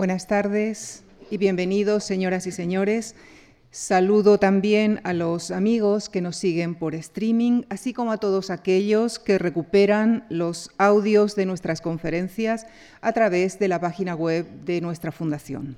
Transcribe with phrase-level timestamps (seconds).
[0.00, 3.14] Buenas tardes y bienvenidos, señoras y señores.
[3.70, 9.18] Saludo también a los amigos que nos siguen por streaming, así como a todos aquellos
[9.18, 12.66] que recuperan los audios de nuestras conferencias
[13.02, 15.76] a través de la página web de nuestra fundación.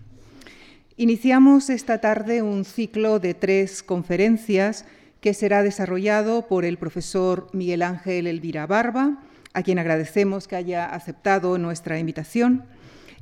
[0.96, 4.84] Iniciamos esta tarde un ciclo de tres conferencias
[5.20, 9.18] que será desarrollado por el profesor Miguel Ángel Elvira Barba,
[9.52, 12.62] a quien agradecemos que haya aceptado nuestra invitación.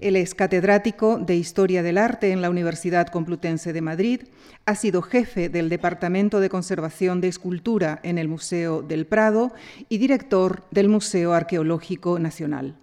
[0.00, 4.22] Él es catedrático de Historia del Arte en la Universidad Complutense de Madrid,
[4.64, 9.52] ha sido jefe del Departamento de Conservación de Escultura en el Museo del Prado
[9.90, 12.76] y director del Museo Arqueológico Nacional.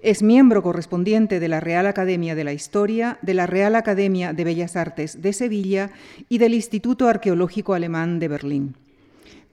[0.00, 4.44] Es miembro correspondiente de la Real Academia de la Historia, de la Real Academia de
[4.44, 5.90] Bellas Artes de Sevilla
[6.30, 8.85] y del Instituto Arqueológico Alemán de Berlín.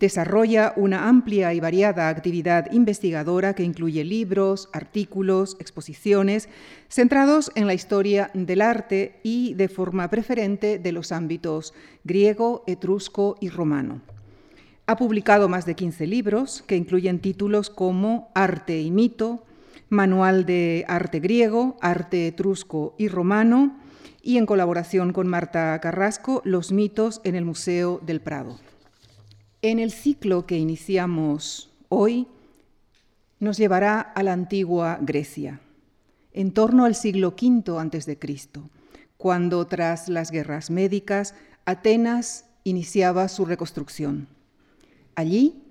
[0.04, 6.50] Desarrolla una amplia y variada actividad investigadora que incluye libros, artículos, exposiciones,
[6.90, 13.38] centrados en la historia del arte y, de forma preferente, de los ámbitos griego, etrusco
[13.40, 14.02] y romano.
[14.88, 19.46] Ha publicado más de 15 libros que incluyen títulos como Arte y mito,
[19.88, 23.80] Manual de Arte griego, Arte etrusco y romano,
[24.22, 28.60] y en colaboración con Marta Carrasco, Los mitos en el Museo del Prado.
[29.66, 32.28] En el ciclo que iniciamos hoy
[33.40, 35.62] nos llevará a la antigua Grecia,
[36.34, 38.18] en torno al siglo V a.C.,
[39.16, 44.28] cuando tras las guerras médicas Atenas iniciaba su reconstrucción.
[45.16, 45.64] Allí,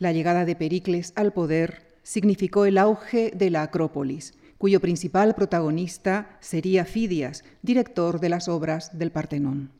[0.00, 6.38] la llegada de Pericles al poder significó el auge de la Acrópolis, cuyo principal protagonista
[6.40, 9.70] sería Fidias, director de las obras del Partenón.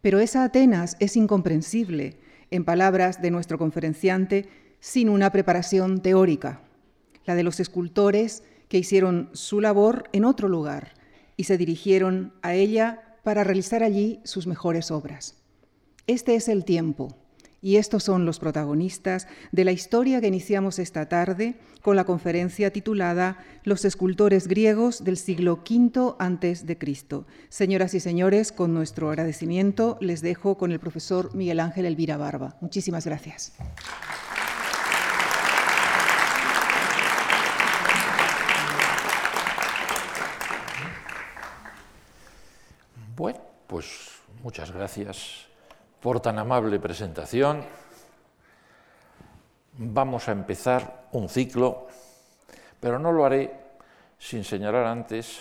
[0.00, 4.48] Pero esa Atenas es incomprensible en palabras de nuestro conferenciante,
[4.80, 6.60] sin una preparación teórica,
[7.24, 10.94] la de los escultores que hicieron su labor en otro lugar
[11.36, 15.42] y se dirigieron a ella para realizar allí sus mejores obras.
[16.06, 17.25] Este es el tiempo
[17.60, 22.70] y estos son los protagonistas de la historia que iniciamos esta tarde con la conferencia
[22.72, 27.26] titulada Los escultores griegos del siglo V antes de Cristo.
[27.48, 32.56] Señoras y señores, con nuestro agradecimiento les dejo con el profesor Miguel Ángel Elvira Barba.
[32.60, 33.52] Muchísimas gracias.
[43.16, 43.86] Bueno, pues
[44.42, 45.46] muchas gracias
[46.06, 47.64] por tan amable presentación.
[49.72, 51.88] Vamos a empezar un ciclo,
[52.78, 53.50] pero no lo haré
[54.16, 55.40] sin señalar antes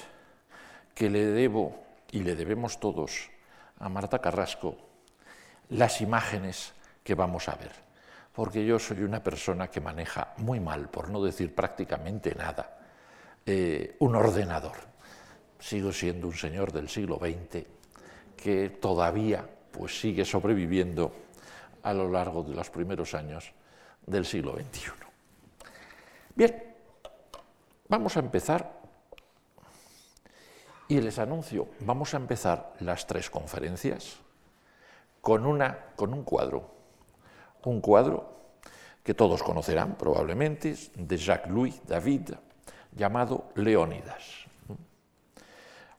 [0.95, 3.29] que le debo y le debemos todos
[3.77, 4.75] a Marta Carrasco
[5.69, 6.73] las imágenes
[7.03, 7.73] que vamos a ver,
[8.33, 12.79] porque yo soy una persona que maneja muy mal, por no decir prácticamente nada,
[13.45, 14.77] eh, un ordenador.
[15.59, 17.67] Sigo siendo un señor del siglo XX
[18.35, 21.11] que todavía pues sigue sobreviviendo
[21.83, 23.51] a lo largo de los primeros años
[24.05, 24.91] del siglo XXI.
[26.33, 26.75] Bien,
[27.89, 28.79] vamos a empezar
[30.87, 34.17] y les anuncio, vamos a empezar las tres conferencias
[35.19, 36.71] con, una, con un cuadro,
[37.63, 38.33] un cuadro
[39.03, 42.31] que todos conocerán probablemente, de Jacques-Louis David,
[42.91, 44.45] llamado Leónidas.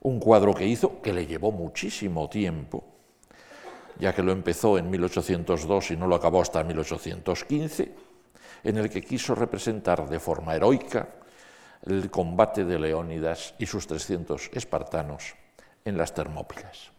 [0.01, 2.96] Un cuadro que hizo, que le llevó muchísimo tiempo,
[3.99, 7.95] ya que lo empezó en 1802 y no lo acabó hasta 1815,
[8.63, 11.07] en el que quiso representar de forma heroica
[11.85, 15.35] el combate de Leónidas y sus 300 espartanos
[15.85, 16.91] en las Termópilas.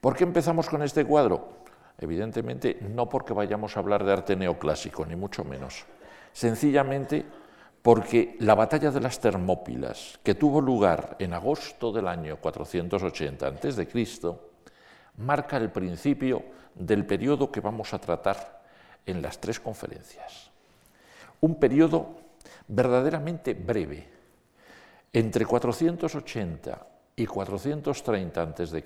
[0.00, 1.62] ¿Por qué empezamos con este cuadro?
[1.98, 5.86] Evidentemente no porque vayamos a hablar de arte neoclásico, ni mucho menos.
[6.32, 7.24] Sencillamente
[7.82, 14.51] porque la batalla de las Termópilas, que tuvo lugar en agosto del año 480 a.C.,
[15.18, 16.42] marca el principio
[16.74, 18.62] del periodo que vamos a tratar
[19.04, 20.50] en las tres conferencias.
[21.40, 22.16] Un periodo
[22.68, 24.08] verdaderamente breve.
[25.12, 26.86] Entre 480
[27.16, 28.84] y 430 a.C.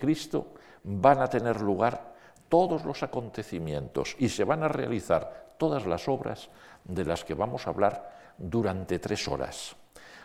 [0.83, 2.15] van a tener lugar
[2.49, 6.49] todos los acontecimientos y se van a realizar todas las obras
[6.85, 9.77] de las que vamos a hablar durante tres horas.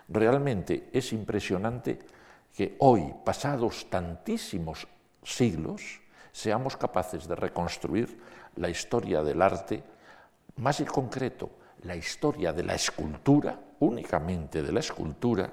[0.07, 1.99] Realmente es impresionante
[2.53, 4.87] que hoy, pasados tantísimos
[5.23, 6.01] siglos
[6.31, 8.19] seamos capaces de reconstruir
[8.55, 9.83] la historia del arte,
[10.57, 11.49] más en concreto,
[11.83, 15.51] la historia de la escultura, únicamente de la escultura,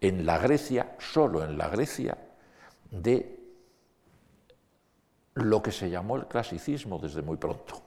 [0.00, 2.16] en la Grecia, solo en la Grecia,
[2.90, 3.40] de
[5.34, 7.82] lo que se llamó el clasicismo desde muy pronto.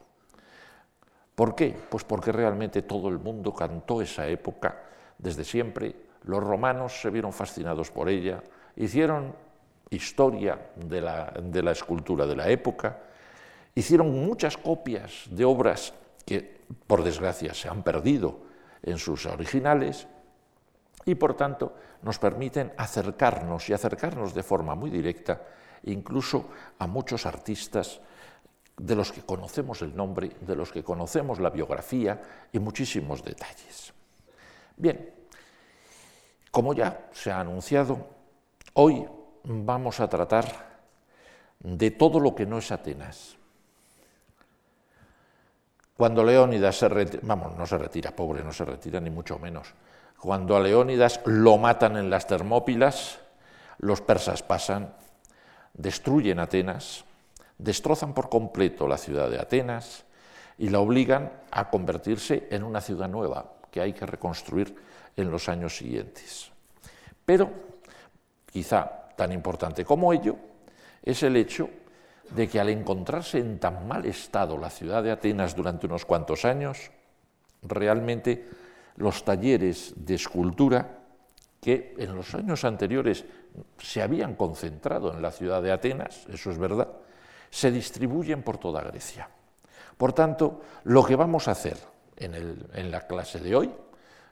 [1.36, 1.75] ¿Por qué?
[1.89, 4.83] Pues porque realmente todo el mundo cantó esa época
[5.18, 8.44] desde siempre los romanos se vieron fascinados por ella,
[8.75, 9.36] hicieron
[9.89, 13.00] historia de la, de la escultura de la época,
[13.75, 15.94] hicieron muchas copias de obras
[16.25, 18.39] que, por desgracia, se han perdido
[18.83, 20.07] en sus originales
[21.06, 25.41] y, por tanto, nos permiten acercarnos y acercarnos de forma muy directa
[25.83, 28.01] incluso a muchos artistas
[28.77, 32.21] de los que conocemos el nombre, de los que conocemos la biografía
[32.51, 33.94] y muchísimos detalles.
[34.77, 35.13] Bien,
[36.51, 38.07] como ya se ha anunciado,
[38.74, 39.06] hoy
[39.44, 40.45] vamos a tratar
[41.59, 43.36] de todo lo que no es Atenas.
[45.97, 49.74] Cuando Leónidas se retira, vamos, no se retira, pobre, no se retira ni mucho menos.
[50.18, 53.19] Cuando a Leónidas lo matan en las Termópilas,
[53.80, 54.94] los persas pasan,
[55.74, 57.03] destruyen Atenas,
[57.57, 60.06] destrozan por completo la ciudad de Atenas
[60.57, 64.75] y la obligan a convertirse en una ciudad nueva que hay que reconstruir
[65.15, 66.51] en los años siguientes.
[67.25, 67.51] Pero,
[68.51, 70.38] quizá tan importante como ello,
[71.04, 71.69] es el hecho
[72.31, 76.45] de que al encontrarse en tan mal estado la ciudad de Atenas durante unos cuantos
[76.45, 76.89] años,
[77.63, 78.48] realmente
[78.95, 81.00] los talleres de escultura
[81.60, 83.25] que en los años anteriores
[83.77, 86.88] se habían concentrado en la ciudad de Atenas, eso es verdad,
[87.50, 89.30] se distribuyen por toda Grecia.
[89.98, 91.75] Por tanto, lo que vamos a hacer
[92.16, 93.69] en, la clase de hoy,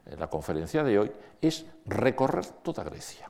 [0.05, 1.11] en la conferencia de hoy,
[1.41, 3.29] es recorrer toda Grecia.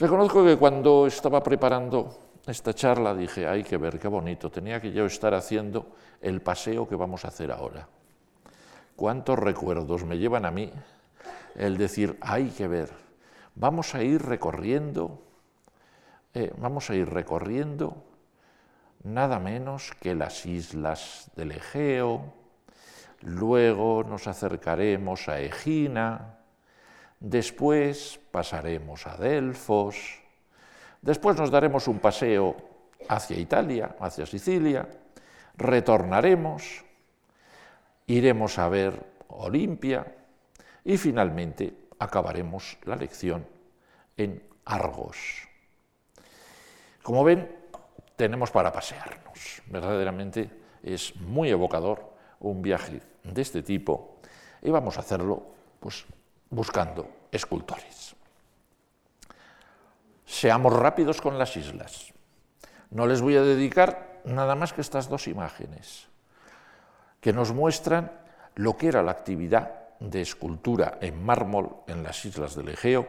[0.00, 2.08] Reconozco que cuando estaba preparando
[2.46, 5.92] esta charla dije, hay que ver qué bonito, tenía que yo estar haciendo
[6.22, 7.86] el paseo que vamos a hacer ahora.
[8.96, 10.72] ¿Cuántos recuerdos me llevan a mí
[11.54, 12.88] el decir, hay que ver,
[13.54, 15.20] vamos a ir recorriendo,
[16.32, 18.02] eh, vamos a ir recorriendo
[19.04, 22.32] nada menos que las islas del Egeo,
[23.20, 26.39] luego nos acercaremos a Egina,
[27.20, 30.20] después pasaremos a Delfos,
[31.02, 32.56] Después nos daremos un paseo
[33.08, 34.86] hacia Italia, hacia Sicilia,
[35.56, 36.84] retornaremos,
[38.06, 40.04] iremos a ver Olimpia
[40.84, 43.46] y finalmente acabaremos la lección
[44.16, 45.48] en Argos.
[47.02, 47.50] Como ven,
[48.16, 49.62] tenemos para pasearnos.
[49.66, 50.50] Verdaderamente
[50.82, 54.18] es muy evocador un viaje de este tipo
[54.60, 55.46] y vamos a hacerlo
[55.80, 56.04] pues,
[56.50, 58.14] buscando escultores.
[60.26, 62.12] Seamos rápidos con las islas.
[62.90, 66.08] No les voy a dedicar nada más que estas dos imágenes,
[67.20, 68.12] que nos muestran
[68.56, 73.06] lo que era la actividad de escultura en mármol en las islas del Egeo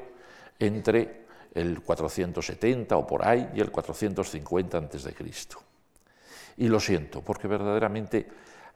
[0.60, 5.16] entre el 470 o por ahí y el 450 a.C.
[6.58, 8.28] Y lo siento, porque verdaderamente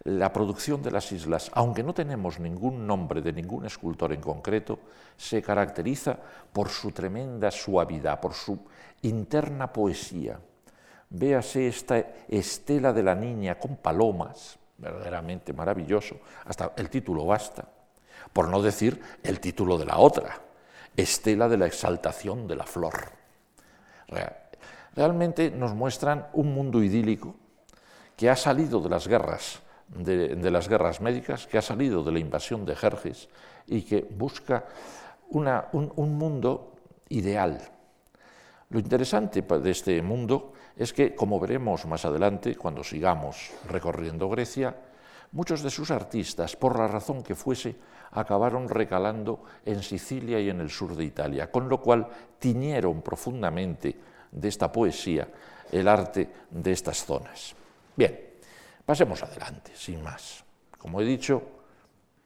[0.05, 4.79] la producción de las islas, aunque no tenemos ningún nombre de ningún escultor en concreto,
[5.17, 6.15] se caracteriza
[6.53, 8.59] por su tremenda suavidad, por su
[9.01, 10.39] interna poesía.
[11.09, 11.97] Véase esta
[12.27, 17.67] estela de la niña con palomas, verdaderamente maravilloso, hasta el título basta,
[18.31, 20.39] por no decir el título de la otra,
[20.95, 22.93] estela de la exaltación de la flor.
[24.95, 27.33] Realmente nos muestran un mundo idílico
[28.15, 32.19] que ha salido de las guerras de, las guerras médicas, que ha salido de la
[32.19, 33.29] invasión de Jerjes
[33.67, 34.65] y que busca
[35.29, 36.73] un, mundo
[37.09, 37.59] ideal.
[38.69, 44.75] Lo interesante de este mundo es que, como veremos más adelante, cuando sigamos recorriendo Grecia,
[45.31, 47.75] muchos de sus artistas, por la razón que fuese,
[48.11, 52.07] acabaron recalando en Sicilia y en el sur de Italia, con lo cual
[52.39, 53.95] tiñeron profundamente
[54.31, 55.27] de esta poesía
[55.71, 57.55] el arte de estas zonas.
[57.95, 58.24] Bien,
[58.85, 60.45] Pasemos adelante, sin más.
[60.77, 61.41] Como he dicho,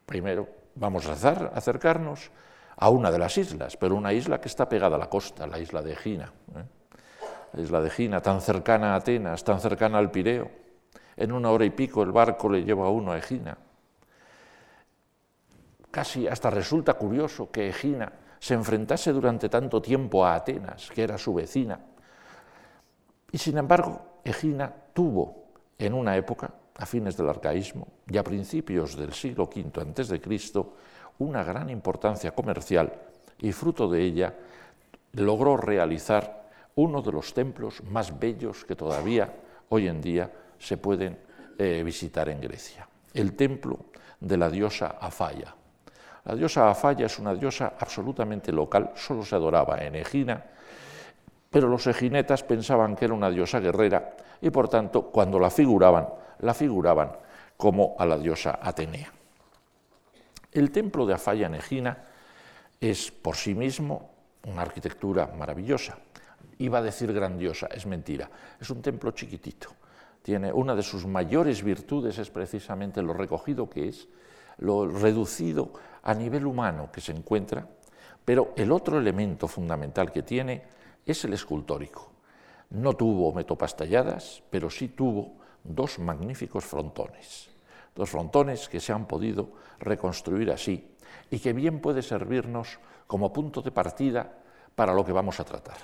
[0.05, 1.13] primero vamos a
[1.55, 2.31] acercarnos
[2.75, 5.59] a una de las islas, pero una isla que está pegada a la costa, la
[5.59, 6.31] isla de Egina.
[6.55, 6.63] ¿eh?
[7.53, 10.51] La isla de Egina, tan cercana a Atenas, tan cercana al Pireo.
[11.15, 13.57] En una hora y pico el barco le lleva a uno a Egina.
[15.91, 21.17] Casi hasta resulta curioso que Egina se enfrentase durante tanto tiempo a Atenas, que era
[21.17, 21.79] su vecina.
[23.31, 25.38] Y sin embargo, Egina tuvo
[25.79, 30.63] en una época, a fines del arcaísmo y a principios del siglo V a.C.,
[31.19, 32.93] una gran importancia comercial
[33.39, 34.33] y fruto de ella
[35.13, 39.33] logró realizar uno de los templos más bellos que todavía
[39.69, 41.17] hoy en día se pueden
[41.57, 43.79] eh, visitar en Grecia, el templo
[44.19, 45.55] de la diosa Afaya.
[46.25, 50.43] La diosa Afaya es una diosa absolutamente local, solo se adoraba en Egina,
[51.49, 56.07] pero los eginetas pensaban que era una diosa guerrera y por tanto cuando la figuraban,
[56.39, 57.11] la figuraban
[57.57, 59.11] como a la diosa Atenea.
[60.51, 62.05] El templo de Afaya en Egina
[62.79, 64.09] es por sí mismo
[64.45, 65.97] una arquitectura maravillosa.
[66.57, 68.29] Iba a decir grandiosa, es mentira.
[68.59, 69.69] Es un templo chiquitito.
[70.21, 74.07] Tiene una de sus mayores virtudes es precisamente lo recogido que es,
[74.57, 75.71] lo reducido
[76.03, 77.67] a nivel humano que se encuentra,
[78.25, 80.63] pero el otro elemento fundamental que tiene
[81.05, 82.08] es el escultórico.
[82.69, 87.49] No tuvo metopas talladas, pero sí tuvo dos magníficos frontones.
[87.95, 90.95] Dos frontones que se han podido reconstruir así
[91.29, 94.31] y que bien puede servirnos como punto de partida
[94.75, 95.77] para lo que vamos a tratar.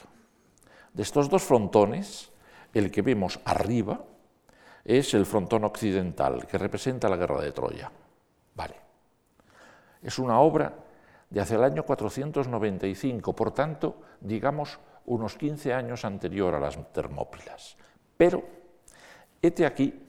[0.94, 2.32] De estos dos frontones,
[2.74, 4.00] el que vemos arriba
[4.86, 7.92] es el frontón occidental, que representa la guerra de Troya.
[8.54, 8.75] Vale.
[10.01, 10.74] Es una obra
[11.30, 17.77] de hacia el año 495, por tanto, digamos, unos 15 años anterior a las Termópilas.
[18.17, 18.43] Pero,
[19.41, 20.01] hete aquí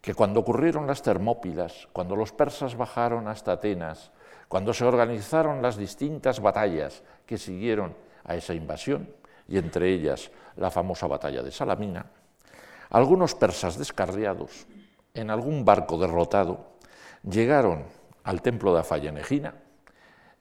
[0.00, 4.12] que cuando ocurrieron las Termópilas, cuando los persas bajaron hasta Atenas,
[4.48, 7.94] cuando se organizaron las distintas batallas que siguieron
[8.24, 9.08] a esa invasión,
[9.46, 12.06] y entre ellas la famosa batalla de Salamina,
[12.90, 14.66] algunos persas descarriados,
[15.14, 16.76] en algún barco derrotado,
[17.22, 17.84] llegaron
[18.24, 19.54] al templo de Afayenegina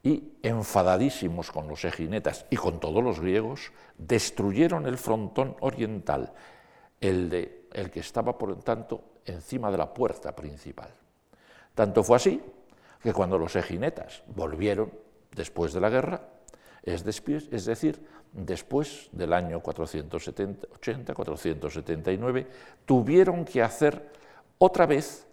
[0.03, 6.33] y, enfadadísimos con los eginetas y con todos los griegos, destruyeron el frontón oriental,
[7.01, 10.89] el, de, el que estaba, por tanto, encima de la puerta principal.
[11.75, 12.41] Tanto fue así
[13.01, 14.91] que cuando los eginetas volvieron
[15.35, 16.21] después de la guerra,
[16.83, 22.47] es, decir, después del año 480-479,
[22.85, 24.09] tuvieron que hacer
[24.57, 25.27] otra vez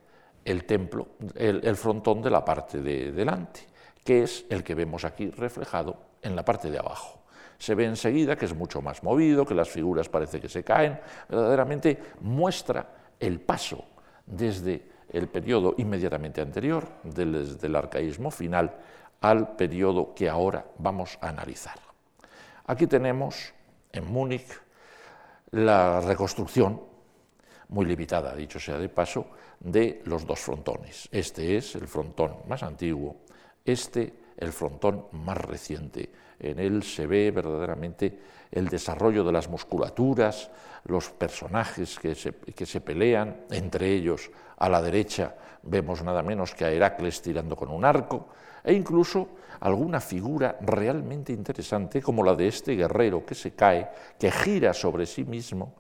[0.45, 3.61] el templo, el, frontón de la parte de delante,
[4.07, 7.21] que es el que vemos aquí reflejado en la parte de abajo.
[7.59, 10.99] Se ve enseguida que es mucho más movido, que las figuras parece que se caen,
[11.29, 12.87] verdaderamente muestra
[13.19, 13.85] el paso
[14.25, 18.77] desde el periodo inmediatamente anterior, desde el arcaísmo final,
[19.21, 21.79] al periodo que ahora vamos a analizar.
[22.67, 23.53] Aquí tenemos
[23.93, 24.61] en Múnich
[25.51, 26.81] la reconstrucción,
[27.69, 29.27] muy limitada, dicho sea de paso,
[29.59, 31.09] de los dos frontones.
[31.11, 33.26] Este es el frontón más antiguo,
[33.67, 36.11] este el frontón más reciente.
[36.39, 38.19] En él se ve verdaderamente
[38.51, 40.51] el desarrollo de las musculaturas,
[40.85, 46.55] los personajes que se, que se, pelean, entre ellos a la derecha vemos nada menos
[46.55, 48.29] que a Heracles tirando con un arco,
[48.63, 49.29] e incluso
[49.61, 55.07] alguna figura realmente interesante como la de este guerrero que se cae, que gira sobre
[55.07, 55.75] sí mismo,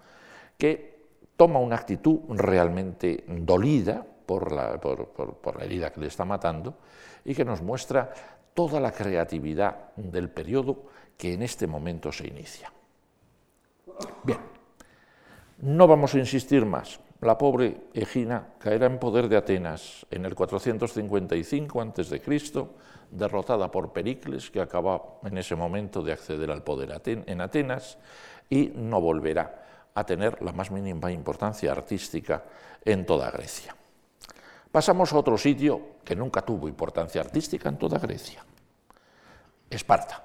[0.56, 0.96] que
[1.36, 4.78] toma una actitud realmente dolida por la,
[5.60, 6.74] herida que le está matando
[7.24, 8.12] y que nos muestra
[8.52, 10.84] toda la creatividad del periodo
[11.16, 12.72] que en este momento se inicia.
[14.24, 14.38] Bien,
[15.58, 17.00] no vamos a insistir más.
[17.20, 22.66] La pobre Egina caerá en poder de Atenas en el 455 a.C.,
[23.10, 27.96] derrotada por Pericles, que acaba en ese momento de acceder al poder en Atenas,
[28.50, 32.44] y no volverá a tener la más mínima importancia artística
[32.84, 33.74] en toda Grecia.
[34.70, 38.44] Pasamos a otro sitio que nunca tuvo importancia artística en toda Grecia,
[39.70, 40.22] Esparta.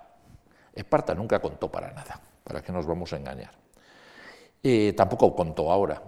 [0.73, 3.51] Esparta nunca contó para nada, ¿para qué nos vamos a engañar?
[4.63, 6.01] Eh, tampoco contó ahora.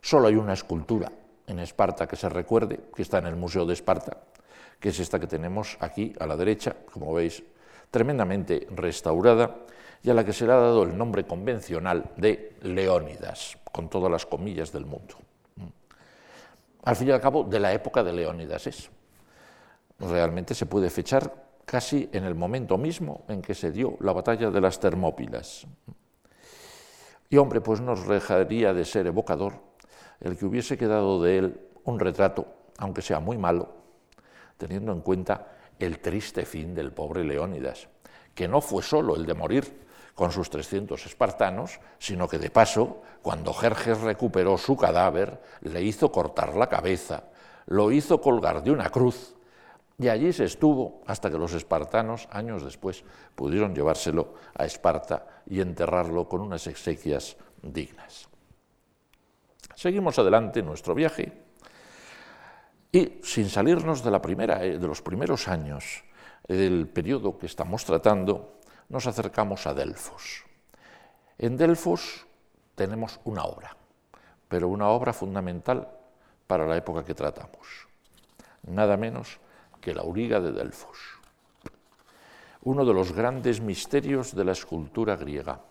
[0.00, 1.10] Solo hay una escultura
[1.46, 4.16] en Esparta que se recuerde, que está en el Museo de Esparta,
[4.78, 7.42] que es esta que tenemos aquí a la derecha, como veis,
[7.90, 9.56] tremendamente restaurada,
[10.02, 14.10] y a la que se le ha dado el nombre convencional de Leónidas, con todas
[14.10, 15.16] las comillas del mundo
[16.82, 18.90] al fin y al cabo, de la época de Leónidas es.
[19.98, 21.32] Realmente se puede fechar
[21.64, 25.66] casi en el momento mismo en que se dio la batalla de las Termópilas.
[27.30, 29.54] Y hombre, pues nos dejaría de ser evocador
[30.20, 32.46] el que hubiese quedado de él un retrato,
[32.78, 33.68] aunque sea muy malo,
[34.56, 35.48] teniendo en cuenta
[35.78, 37.88] el triste fin del pobre Leónidas,
[38.34, 39.82] que no fue solo el de morir,
[40.14, 46.12] con sus 300 espartanos, sino que de paso, cuando Jerjes recuperó su cadáver, le hizo
[46.12, 47.24] cortar la cabeza,
[47.66, 49.34] lo hizo colgar de una cruz,
[49.98, 53.04] y allí se estuvo hasta que los espartanos, años después,
[53.34, 58.28] pudieron llevárselo a Esparta y enterrarlo con unas exequias dignas.
[59.74, 61.32] Seguimos adelante en nuestro viaje
[62.90, 66.04] y sin salirnos de, la primera, de los primeros años
[66.48, 68.60] del periodo que estamos tratando,
[68.92, 70.44] nos acercamos a Delfos.
[71.38, 72.26] En Delfos
[72.74, 73.74] tenemos una obra,
[74.48, 75.88] pero una obra fundamental
[76.46, 77.88] para la época que tratamos,
[78.62, 79.40] nada menos
[79.80, 80.98] que la auriga de Delfos,
[82.64, 85.62] uno de los grandes misterios de la escultura griega.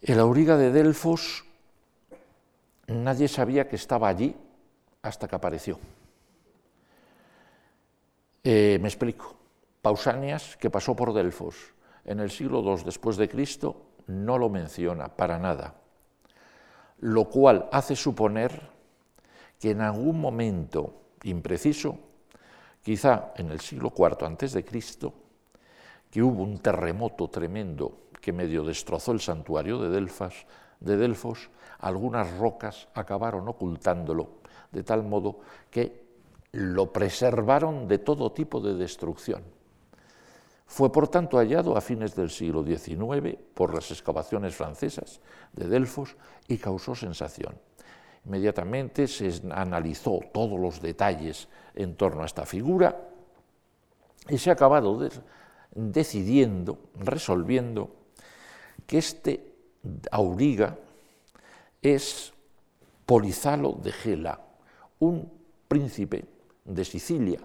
[0.00, 1.44] El auriga de Delfos
[2.86, 4.34] nadie sabía que estaba allí
[5.02, 5.78] hasta que apareció.
[8.42, 9.43] Eh, me explico.
[9.84, 11.74] Pausanias, que pasó por Delfos
[12.06, 15.74] en el siglo II después de Cristo, no lo menciona para nada,
[17.00, 18.62] lo cual hace suponer
[19.60, 21.98] que en algún momento impreciso,
[22.82, 25.12] quizá en el siglo IV antes de Cristo,
[26.10, 30.46] que hubo un terremoto tremendo que medio destrozó el santuario de Delfas,
[30.80, 31.50] de Delfos,
[31.80, 34.40] algunas rocas acabaron ocultándolo
[34.72, 36.06] de tal modo que
[36.52, 39.53] lo preservaron de todo tipo de destrucción.
[40.66, 45.20] Fue por tanto hallado a fines del siglo XIX por las excavaciones francesas
[45.52, 46.16] de Delfos
[46.48, 47.54] y causó sensación.
[48.24, 53.08] Inmediatamente se analizó todos los detalles en torno a esta figura
[54.28, 54.98] y se ha acabado
[55.74, 57.90] decidiendo, resolviendo,
[58.86, 59.52] que este
[60.10, 60.78] auriga
[61.82, 62.32] es
[63.04, 64.40] Polizalo de Gela,
[64.98, 65.30] un
[65.68, 66.24] príncipe
[66.64, 67.40] de Sicilia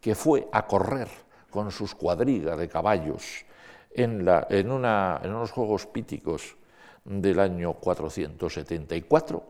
[0.00, 1.08] que fue a correr
[1.50, 3.44] con sus cuadrigas de caballos
[3.90, 6.56] en, en unos Juegos Píticos
[7.04, 9.44] del año 474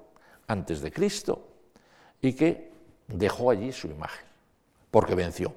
[0.47, 1.49] antes de Cristo
[2.21, 2.73] y que
[3.09, 4.26] dejó allí su imagen
[4.90, 5.52] porque venció.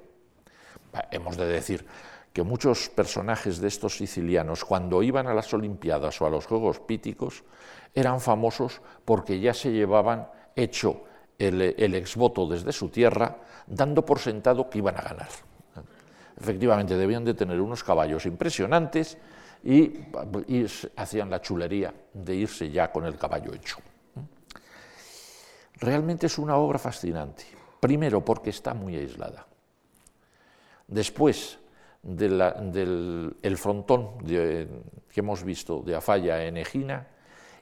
[1.10, 1.86] Hemos de decir
[2.32, 6.80] que muchos personajes de estos sicilianos, cuando iban a las Olimpiadas o a los Juegos
[6.80, 7.44] Píticos,
[7.94, 11.04] eran famosos porque ya se llevaban hecho
[11.38, 15.28] el, el exvoto desde su tierra, dando por sentado que iban a ganar.
[16.42, 19.16] Efectivamente, debían de tener unos caballos impresionantes
[19.62, 19.94] y,
[20.96, 23.76] hacían la chulería de irse ya con el caballo hecho.
[25.74, 27.44] Realmente es una obra fascinante.
[27.78, 29.46] Primero, porque está muy aislada.
[30.88, 31.60] Después,
[32.02, 34.68] del el frontón que
[35.14, 37.06] hemos visto de Afalla en Egina,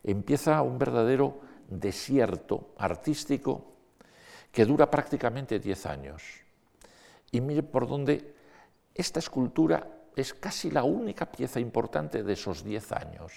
[0.03, 3.75] empieza un verdadero desierto artístico
[4.51, 6.23] que dura prácticamente 10 años.
[7.31, 8.40] Y mire por dónde
[9.01, 13.33] esta escultura es casi la única pieza importante de esos 10 años.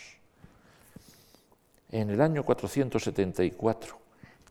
[1.89, 3.97] En el año 474,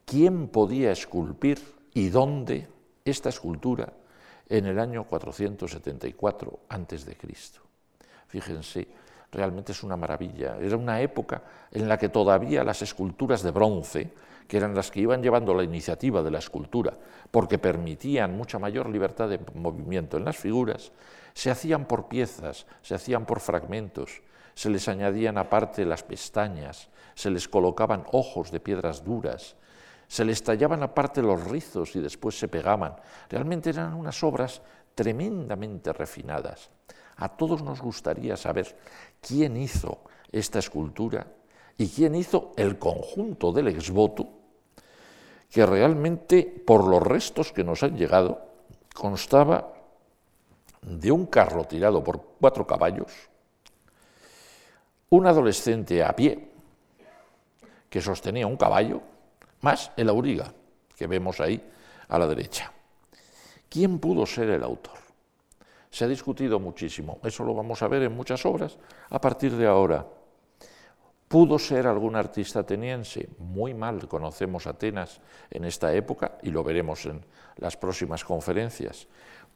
[0.04, 1.60] ¿quién podía esculpir
[1.94, 2.68] y dónde
[3.04, 3.92] esta escultura
[4.48, 7.16] en el año 474 a.C.
[8.26, 8.88] Fíjense,
[9.30, 10.58] realmente es una maravilla.
[10.60, 14.12] Era una época en la que todavía las esculturas de bronce,
[14.52, 16.92] que eran las que iban llevando la iniciativa de la escultura,
[17.30, 20.92] porque permitían mucha mayor libertad de movimiento en las figuras,
[21.32, 24.20] se hacían por piezas, se hacían por fragmentos,
[24.52, 29.56] se les añadían aparte las pestañas, se les colocaban ojos de piedras duras,
[30.06, 32.96] se les tallaban aparte los rizos y después se pegaban.
[33.30, 34.60] Realmente eran unas obras
[34.94, 36.68] tremendamente refinadas.
[37.16, 38.76] A todos nos gustaría saber
[39.18, 41.26] quién hizo esta escultura
[41.78, 44.41] y quién hizo el conjunto del exvoto,
[45.52, 48.40] que realmente, por los restos que nos han llegado,
[48.94, 49.74] constaba
[50.80, 53.12] de un carro tirado por cuatro caballos,
[55.10, 56.48] un adolescente a pie
[57.90, 59.02] que sostenía un caballo,
[59.60, 60.54] más el auriga,
[60.96, 61.62] que vemos ahí
[62.08, 62.72] a la derecha.
[63.68, 64.96] ¿Quién pudo ser el autor?
[65.90, 68.78] Se ha discutido muchísimo, eso lo vamos a ver en muchas obras
[69.10, 70.06] a partir de ahora.
[71.32, 73.26] ¿Pudo ser algún artista ateniense?
[73.38, 75.18] Muy mal conocemos Atenas
[75.48, 77.24] en esta época y lo veremos en
[77.56, 79.08] las próximas conferencias.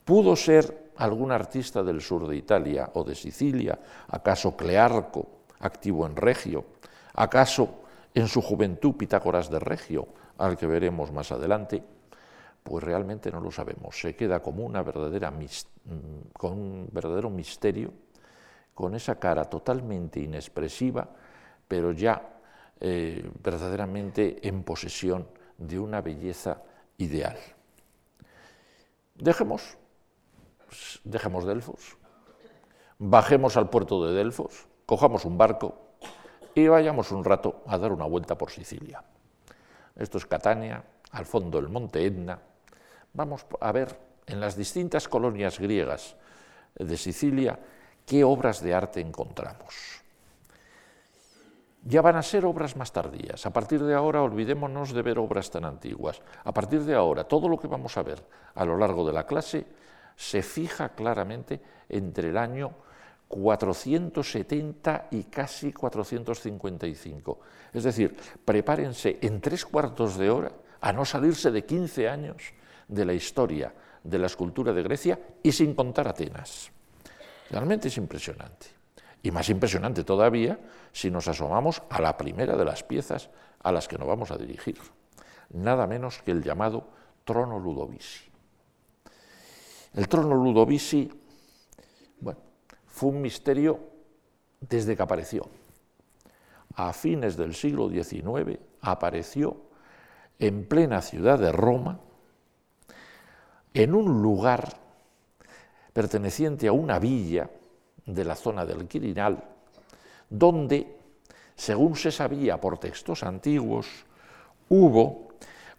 [0.02, 3.78] ¿Pudo ser algún artista del sur de Italia o de Sicilia?
[4.08, 6.64] ¿Acaso Clearco, activo en Regio?
[7.12, 7.82] ¿Acaso
[8.14, 10.08] en su juventud Pitágoras de Regio,
[10.38, 11.82] al que veremos más adelante,
[12.62, 14.00] pues realmente no lo sabemos.
[14.00, 17.92] Se queda como una verdadera mm, con un verdadero misterio,
[18.72, 21.06] con esa cara totalmente inexpresiva,
[21.68, 22.40] pero ya
[22.80, 25.26] eh, verdaderamente en posesión
[25.58, 26.62] de una belleza
[26.98, 27.38] ideal.
[29.14, 29.78] Dejemos,
[31.04, 31.96] dejemos Delfos,
[32.98, 35.78] bajemos al puerto de Delfos, cojamos un barco
[36.54, 39.02] y vayamos un rato a dar una vuelta por Sicilia.
[39.94, 42.38] Esto es Catania, al fondo el monte Etna.
[43.14, 46.16] Vamos a ver en las distintas colonias griegas
[46.74, 47.58] de Sicilia
[48.04, 50.05] qué obras de arte encontramos.
[51.88, 53.46] Ya van a ser obras más tardías.
[53.46, 56.20] A partir de ahora olvidémonos de ver obras tan antiguas.
[56.42, 58.20] A partir de ahora todo lo que vamos a ver
[58.56, 59.64] a lo largo de la clase
[60.16, 62.72] se fija claramente entre el año
[63.28, 67.40] 470 y casi 455.
[67.72, 72.42] Es decir, prepárense en tres cuartos de hora a no salirse de 15 años
[72.88, 73.72] de la historia
[74.02, 76.72] de la escultura de Grecia y sin contar Atenas.
[77.48, 78.75] Realmente es impresionante.
[79.22, 80.58] Y más impresionante todavía
[80.92, 84.36] si nos asomamos a la primera de las piezas a las que nos vamos a
[84.36, 84.78] dirigir,
[85.50, 86.86] nada menos que el llamado
[87.24, 88.30] trono Ludovisi.
[89.94, 91.10] El trono Ludovisi
[92.86, 93.78] fue un misterio
[94.60, 95.48] desde que apareció.
[96.76, 99.66] A fines del siglo XIX apareció
[100.38, 102.00] en plena ciudad de Roma,
[103.74, 104.78] en un lugar
[105.92, 107.50] perteneciente a una villa
[108.06, 109.42] de la zona del Quirinal,
[110.30, 110.96] donde,
[111.54, 113.86] según se sabía por textos antiguos,
[114.68, 115.28] hubo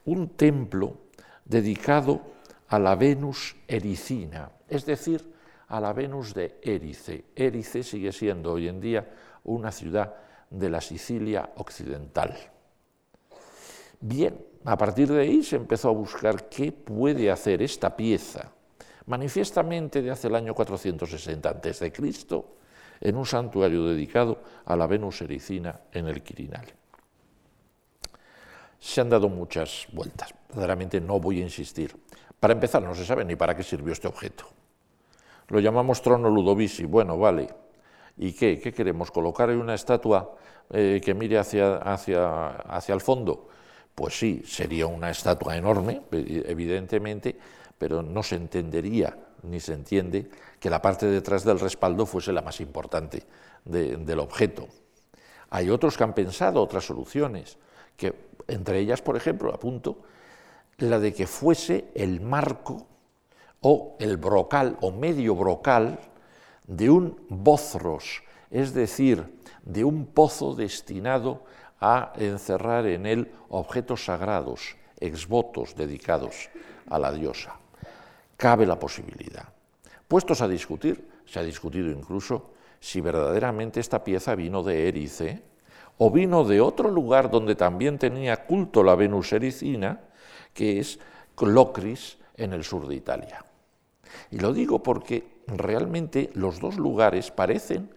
[0.06, 0.98] un templo
[1.46, 2.22] dedicado
[2.68, 5.34] a la Venus ericina, es decir,
[5.68, 7.26] a la Venus de Érice.
[7.36, 9.08] Érice sigue siendo hoy en día
[9.44, 10.16] una ciudad
[10.50, 12.36] de la Sicilia occidental.
[14.00, 18.52] Bien, a partir de ahí se empezó a buscar qué puede hacer esta pieza,
[19.08, 21.94] manifiestamente de hace el año 460 a.C.,
[23.00, 26.66] en un santuario dedicado a la Venus ericina en el Quirinal.
[28.80, 31.96] Se han dado muchas vueltas, verdaderamente no voy a insistir.
[32.40, 34.46] Para empezar, no se sabe ni para qué sirvió este objeto.
[35.50, 37.48] Lo llamamos trono Ludovici, bueno, vale.
[38.18, 38.60] ¿Y qué?
[38.60, 39.12] ¿Qué queremos?
[39.12, 40.36] ¿Colocar una estatua
[40.72, 43.48] eh, que mire hacia, hacia, hacia el fondo?
[43.94, 47.38] Pues sí, sería una estatua enorme, evidentemente,
[47.78, 52.42] pero no se entendería ni se entiende que la parte detrás del respaldo fuese la
[52.42, 53.24] más importante
[53.66, 54.68] del objeto.
[55.50, 57.58] Hay otros que han pensado otras soluciones,
[57.96, 58.14] que
[58.48, 60.00] entre ellas, por ejemplo, apunto
[60.78, 62.88] la de que fuese el marco
[63.62, 66.00] o el brocal o medio brocal
[66.66, 71.44] de un bozros, es decir, de un pozo destinado
[71.80, 76.50] a encerrar en él objetos sagrados, exvotos dedicados
[76.90, 77.60] a la diosa.
[78.38, 79.50] Cabe la posibilidad.
[80.08, 85.44] Puestos a discutir, se ha discutido incluso si verdaderamente esta pieza vino de Erice
[85.98, 90.02] o vino de otro lugar donde también tenía culto la Venus ericina,
[90.54, 91.00] que es
[91.42, 93.44] Locris en el sur de Italia.
[94.30, 97.90] Y lo digo porque realmente los dos lugares parecen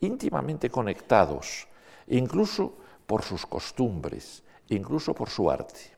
[0.00, 1.68] íntimamente conectados,
[2.08, 2.74] incluso
[3.06, 5.94] por sus costumbres, incluso por su arte.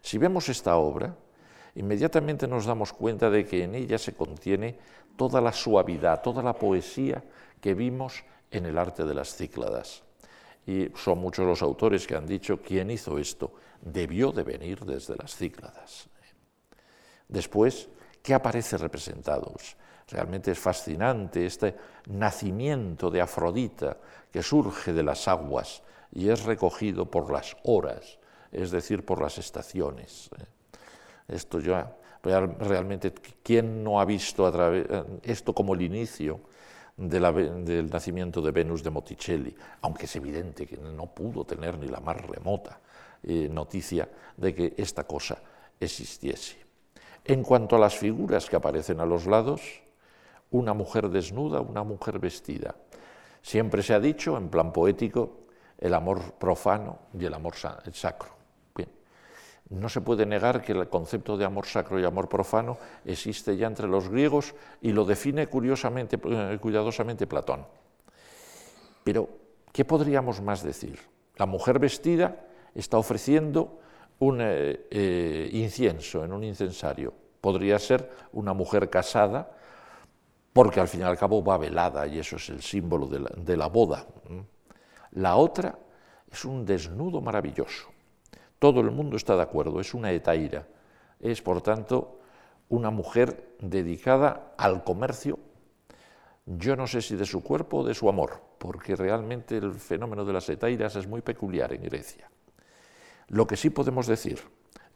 [0.00, 1.16] Si vemos esta obra,
[1.74, 4.76] inmediatamente nos damos cuenta de que en ella se contiene
[5.16, 7.22] toda la suavidad, toda la poesía
[7.60, 10.02] que vimos en el arte de las cícladas.
[10.66, 13.54] Y son muchos los autores que han dicho, ¿quién hizo esto?
[13.80, 16.08] Debió de venir desde las cícladas.
[17.28, 17.88] Después,
[18.22, 19.52] ¿qué aparece representado?
[20.08, 21.74] Realmente es fascinante este
[22.06, 23.96] nacimiento de Afrodita
[24.30, 25.82] que surge de las aguas
[26.12, 28.18] y es recogido por las horas,
[28.50, 30.28] es decir, por las estaciones.
[31.28, 34.50] Esto ya, realmente, ¿quién no ha visto
[35.22, 36.40] esto como el inicio
[36.96, 39.54] del nacimiento de Venus de Motticelli?
[39.82, 42.80] Aunque es evidente que no pudo tener ni la más remota
[43.22, 45.38] eh, noticia de que esta cosa
[45.78, 46.56] existiese.
[47.24, 49.60] En cuanto a las figuras que aparecen a los lados,
[50.50, 52.74] una mujer desnuda, una mujer vestida.
[53.40, 55.42] Siempre se ha dicho, en plan poético,
[55.78, 58.41] el amor profano y el amor sacro.
[59.72, 63.66] No se puede negar que el concepto de amor sacro y amor profano existe ya
[63.66, 67.66] entre los griegos y lo define curiosamente, eh, cuidadosamente Platón.
[69.02, 69.28] Pero,
[69.72, 71.00] ¿qué podríamos más decir?
[71.36, 72.36] La mujer vestida
[72.74, 73.80] está ofreciendo
[74.18, 77.14] un eh, eh, incienso en un incensario.
[77.40, 79.56] Podría ser una mujer casada,
[80.52, 83.66] porque al fin y al cabo va velada y eso es el símbolo de la
[83.68, 84.06] boda.
[85.12, 85.78] La otra
[86.30, 87.91] es un desnudo maravilloso.
[88.62, 90.68] Todo el mundo está de acuerdo, es una etaira.
[91.18, 92.20] Es, por tanto,
[92.68, 95.40] una mujer dedicada al comercio,
[96.46, 100.24] yo no sé si de su cuerpo o de su amor, porque realmente el fenómeno
[100.24, 102.30] de las etairas es muy peculiar en Grecia.
[103.30, 104.38] Lo que sí podemos decir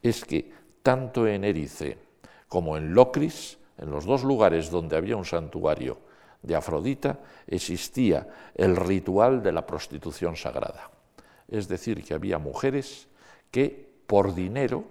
[0.01, 0.49] es que
[0.85, 1.99] tanto en Erice
[2.47, 5.99] como en Locris, en los dos lugares donde había un santuario
[6.41, 10.89] de Afrodita existía el ritual de la prostitución sagrada.
[11.49, 13.09] Es decir, que había mujeres
[13.51, 14.85] que por dinero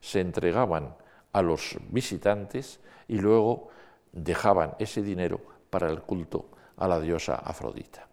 [0.00, 0.94] se entregaban
[1.32, 3.68] a los visitantes y luego
[4.12, 5.40] dejaban ese dinero
[5.70, 8.06] para el culto a la diosa Afrodita.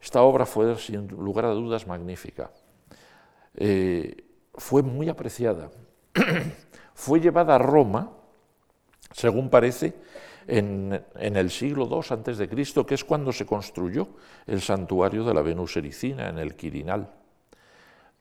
[0.00, 2.50] Esta obra fue, sin lugar a dudas, magnífica.
[3.56, 5.70] Eh, fue muy apreciada.
[6.94, 8.12] fue llevada a Roma,
[9.12, 9.94] según parece,
[10.46, 14.08] en, el siglo II antes de Cristo, que es cuando se construyó
[14.46, 17.08] el santuario de la Venus Ericina en el Quirinal.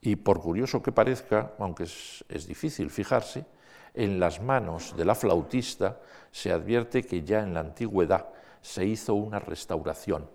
[0.06, 3.46] Y por curioso que parezca, aunque es, difícil fijarse,
[3.94, 8.28] en las manos de la flautista se advierte que ya en la antigüedad
[8.62, 10.30] se hizo una restauración,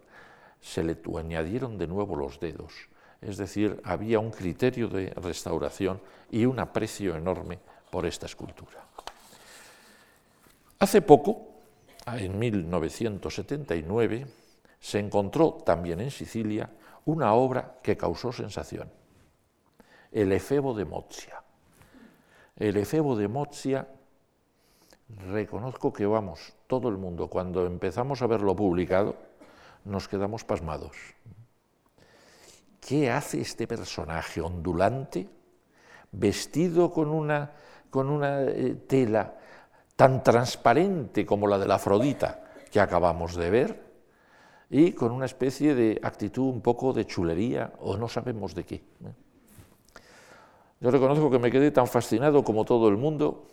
[0.59, 2.73] se le añadieron de nuevo los dedos,
[3.21, 6.01] es decir, había un criterio de restauración
[6.31, 7.59] y un aprecio enorme
[7.91, 8.87] por esta escultura.
[10.79, 11.47] Hace poco
[12.07, 14.27] en 1979,
[14.81, 16.71] se encontró también en Sicilia
[17.05, 18.89] una obra que causó sensación,
[20.13, 21.43] el Efebo de Mozia.
[22.57, 23.89] El Efebo de Mozia,
[25.31, 29.17] reconozco que vamos, todo el mundo, cuando empezamos a verlo publicado,
[29.85, 30.97] nos quedamos pasmados.
[32.81, 35.29] ¿Qué hace este personaje ondulante,
[36.13, 37.53] vestido con una,
[37.91, 39.35] con una eh, tela
[39.95, 43.89] tan transparente como la de la Afrodita que acabamos de ver,
[44.71, 48.83] y con una especie de actitud un poco de chulería o no sabemos de qué.
[50.81, 53.47] Yo reconozco que me quedé tan fascinado como todo el mundo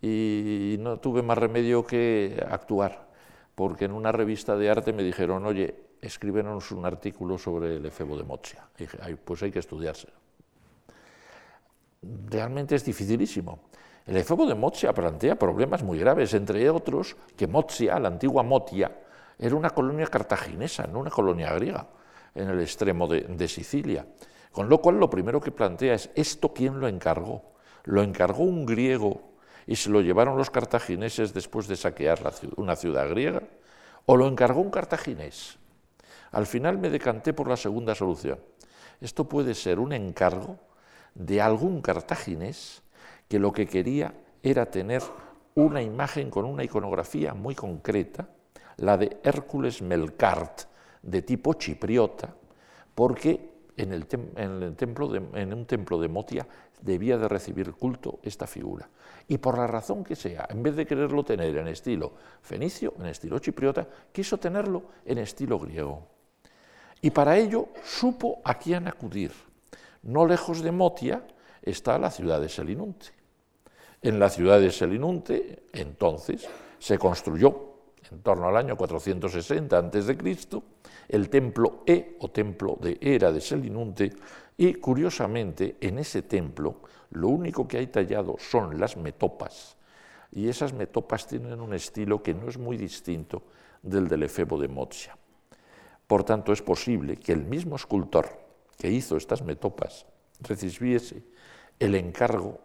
[0.00, 3.08] y no tuve más remedio que actuar,
[3.54, 8.16] porque en una revista de arte me dijeron, oye, escríbenos un artículo sobre el efebo
[8.16, 8.66] de Mozia.
[8.76, 10.12] Dije, pues hay que estudiárselo.
[12.02, 13.58] Realmente es dificilísimo.
[14.06, 18.90] El efebo de Mozia plantea problemas muy graves, entre otros que Mozia, la antigua Motia,
[19.38, 21.86] era una colonia cartaginesa, no una colonia griega,
[22.34, 24.06] en el extremo de, Sicilia.
[24.58, 27.42] Con lo cual lo primero que plantea es, ¿esto quién lo encargó?
[27.84, 29.20] ¿Lo encargó un griego
[29.68, 32.18] y se lo llevaron los cartagineses después de saquear
[32.56, 33.44] una ciudad griega?
[34.06, 35.60] ¿O lo encargó un cartaginés?
[36.32, 38.40] Al final me decanté por la segunda solución.
[39.00, 40.56] Esto puede ser un encargo
[41.14, 42.82] de algún cartaginés
[43.28, 45.04] que lo que quería era tener
[45.54, 48.28] una imagen con una iconografía muy concreta
[48.78, 50.62] la de Hércules Melkart,
[51.00, 52.34] de tipo chipriota,
[52.96, 54.06] porque en, el
[54.76, 56.46] templo en un templo de Motia
[56.80, 58.88] debía de recibir culto esta figura.
[59.26, 63.06] Y por la razón que sea, en vez de quererlo tener en estilo fenicio, en
[63.06, 66.06] estilo chipriota, quiso tenerlo en estilo griego.
[67.00, 69.32] Y para ello supo a quién acudir.
[70.02, 71.22] No lejos de Motia
[71.62, 73.06] está la ciudad de Selinunte.
[74.00, 77.67] En la ciudad de Selinunte, entonces, se construyó
[78.12, 80.16] en torno al año 460 a.C.,
[81.08, 84.12] el templo E o templo de Hera de Selinunte,
[84.56, 89.76] y curiosamente en ese templo lo único que hay tallado son las metopas,
[90.30, 93.42] y esas metopas tienen un estilo que no es muy distinto
[93.82, 95.16] del del Efebo de Mozia.
[96.06, 98.28] Por tanto, es posible que el mismo escultor
[98.78, 100.06] que hizo estas metopas
[100.40, 101.22] recibiese
[101.78, 102.60] el encargo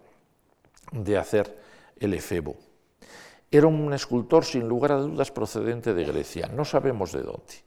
[0.92, 1.60] de hacer
[2.00, 2.56] el efebo.
[3.54, 7.62] Era un escultor sin lugar a dudas procedente de Grecia, no sabemos de dónde,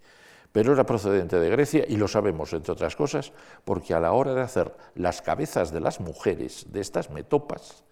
[0.50, 3.32] pero era procedente de Grecia y lo sabemos, entre otras cosas,
[3.64, 7.84] porque a la hora de hacer las cabezas de las mujeres de estas metopas,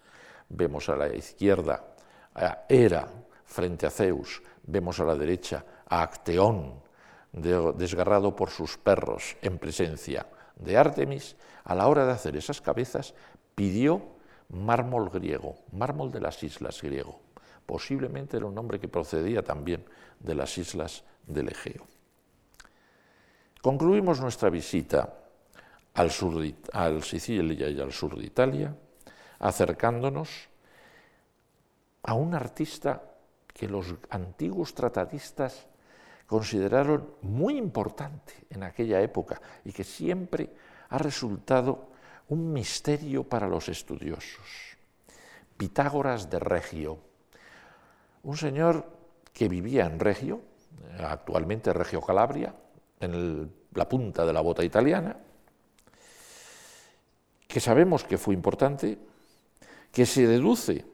[0.49, 1.85] vemos a la izquierda
[2.33, 3.07] a Hera
[3.45, 6.81] frente a Zeus, vemos a la derecha a Acteón,
[7.31, 10.27] desgarrado por sus perros en presencia
[10.57, 13.13] de Artemis, a la hora de hacer esas cabezas
[13.55, 14.01] pidió
[14.49, 17.23] mármol griego, mármol de las islas griego
[17.65, 19.83] posiblemente era un nombre que procedía también
[20.19, 21.85] de las islas del Egeo.
[23.61, 25.11] Concluimos nuestra visita
[25.95, 28.75] al, sur al Sicilia y al sur de Italia
[29.39, 30.49] acercándonos
[32.03, 33.01] a un artista
[33.47, 35.67] que los antiguos tratadistas
[36.27, 40.49] consideraron muy importante en aquella época y que siempre
[40.89, 41.89] ha resultado
[42.27, 44.77] un misterio para los estudiosos.
[45.57, 46.99] Pitágoras de Regio,
[48.25, 48.85] un señor
[49.33, 50.41] que vivía en Regio,
[50.99, 52.53] actualmente Regio Calabria,
[52.99, 55.15] en la punta de la bota italiana,
[57.47, 58.97] que sabemos que fue importante,
[59.91, 60.85] que se deduce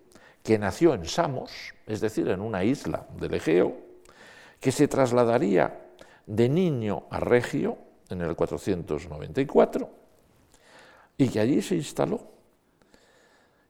[0.43, 1.51] que nació en Samos,
[1.87, 3.77] es decir, en una isla del Egeo,
[4.59, 5.87] que se trasladaría
[6.25, 7.77] de niño a Regio
[8.09, 9.89] en el 494
[11.17, 12.21] y que allí se instaló.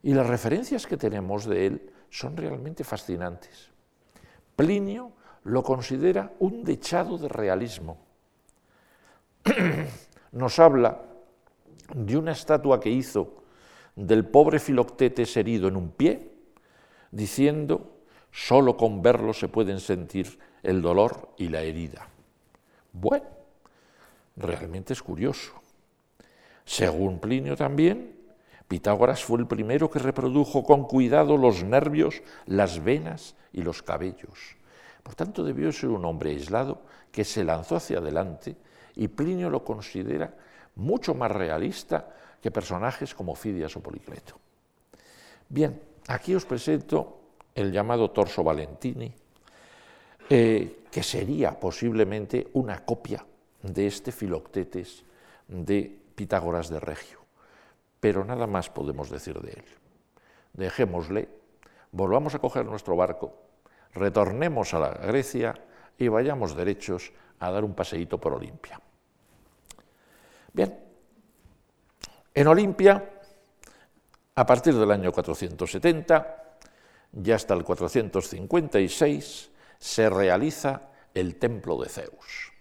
[0.03, 3.69] Y las referencias que tenemos de él son realmente fascinantes.
[4.55, 5.11] Plinio
[5.43, 7.97] lo considera un dechado de realismo.
[10.31, 11.01] Nos habla
[11.93, 13.43] de una estatua que hizo
[13.95, 16.31] del pobre Filoctetes herido en un pie,
[17.11, 17.97] diciendo,
[18.31, 22.07] solo con verlo se pueden sentir el dolor y la herida.
[22.93, 23.25] Bueno,
[24.37, 25.53] realmente es curioso.
[26.63, 28.20] Según Plinio también,
[28.71, 34.55] Pitágoras fue el primero que reprodujo con cuidado los nervios, las venas y los cabellos.
[35.03, 36.79] Por tanto, debió ser un hombre aislado
[37.11, 38.55] que se lanzó hacia adelante
[38.95, 40.33] y Plinio lo considera
[40.77, 44.39] mucho más realista que personajes como Fidias o Policleto.
[45.49, 47.19] Bien, aquí os presento
[47.53, 49.13] el llamado Torso Valentini,
[50.29, 53.25] eh, que sería posiblemente una copia
[53.63, 55.03] de este Filoctetes
[55.49, 57.20] de Pitágoras de Regio
[58.01, 59.65] pero nada más podemos decir de él.
[60.53, 61.29] Dejémosle,
[61.93, 63.33] volvamos a coger nuestro barco,
[63.93, 65.55] retornemos a la Grecia
[65.97, 68.81] y vayamos derechos a dar un paseíto por Olimpia.
[70.51, 70.77] Bien,
[72.33, 73.09] en Olimpia,
[74.35, 76.57] a partir del año 470
[77.23, 82.51] y hasta el 456, se realiza el templo de Zeus.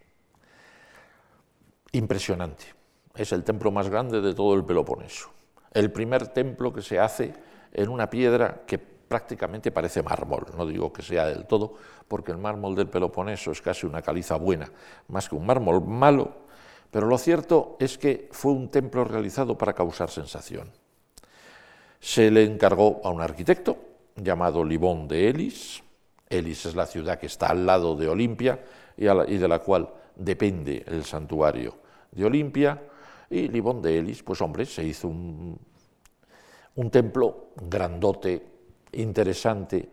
[1.92, 2.79] Impresionante.
[3.14, 5.30] Es el templo más grande de todo el Peloponeso.
[5.72, 7.32] El primer templo que se hace
[7.72, 10.46] en una piedra que prácticamente parece mármol.
[10.56, 11.74] No digo que sea del todo,
[12.06, 14.70] porque el mármol del Peloponeso es casi una caliza buena,
[15.08, 16.32] más que un mármol malo,
[16.90, 20.70] pero lo cierto es que fue un templo realizado para causar sensación.
[22.00, 23.78] Se le encargó a un arquitecto
[24.16, 25.82] llamado Libón de Elis.
[26.28, 28.60] Elis es la ciudad que está al lado de Olimpia
[28.96, 31.76] y, de la cual depende el santuario
[32.10, 32.80] de Olimpia.
[33.30, 35.56] Y Libón de Elis, pues hombre, se hizo un,
[36.74, 38.44] un templo grandote,
[38.92, 39.88] interesante,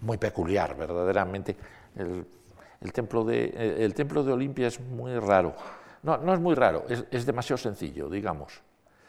[0.00, 1.56] muy peculiar, verdaderamente.
[1.96, 5.54] El, templo, de, el templo de Olimpia es muy raro.
[6.02, 8.62] No, no es muy raro, es, demasiado sencillo, digamos.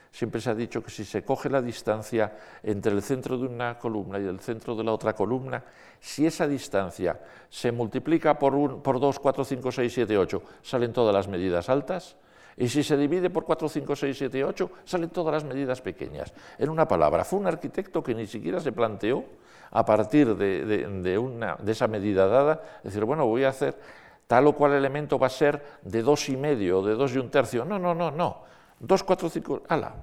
[0.09, 3.77] Siempre se ha dicho que si se coge la distancia entre el centro de una
[3.77, 5.63] columna y el centro de la otra columna,
[5.99, 10.93] si esa distancia se multiplica por, un, por 2, 4, 5, 6, 7, 8, salen
[10.93, 12.15] todas las medidas altas,
[12.57, 16.33] y si se divide por 4, 5, 6, 7, 8, salen todas las medidas pequeñas.
[16.57, 19.23] En una palabra, fue un arquitecto que ni siquiera se planteó,
[19.69, 23.77] a partir de, esa medida dada, decir, bueno, voy a hacer
[24.25, 27.19] tal o cual elemento va a ser de dos y medio o de dos y
[27.19, 27.63] un tercio.
[27.63, 28.43] No, no, no, no.
[28.79, 29.95] Dos, cuatro, cinco, ala,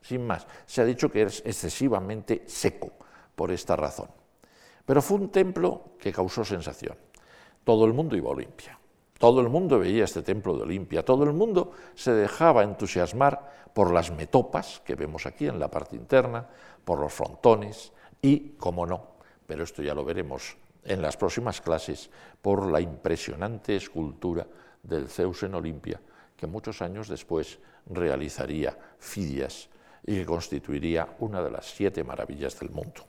[0.00, 0.46] sin más.
[0.66, 2.92] Se ha dicho que es excesivamente seco
[3.34, 4.08] por esta razón.
[4.84, 6.96] Pero fue un templo que causó sensación.
[7.64, 8.79] Todo el mundo iba a Olimpia.
[9.20, 13.92] Todo el mundo veía este templo de Olimpia, todo el mundo se dejaba entusiasmar por
[13.92, 16.48] las metopas que vemos aquí en la parte interna,
[16.86, 19.08] por los frontones y, como no,
[19.46, 22.08] pero esto ya lo veremos en las próximas clases,
[22.40, 24.46] por la impresionante escultura
[24.82, 26.00] del Zeus en Olimpia,
[26.34, 27.58] que muchos años después
[27.90, 29.68] realizaría Fidias
[30.06, 33.04] y que constituiría una de las siete maravillas del mundo.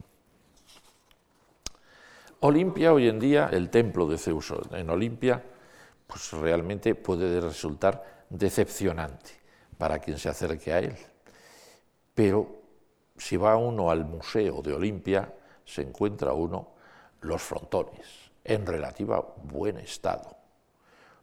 [2.41, 5.41] Olimpia hoy en día, el templo de Zeus en Olimpia,
[6.11, 9.31] pues realmente puede resultar decepcionante
[9.77, 10.97] para quien se acerque a él.
[12.13, 12.61] Pero
[13.17, 16.73] si va uno al Museo de Olimpia, se encuentra uno
[17.21, 18.05] los frontones
[18.43, 20.35] en relativa buen estado.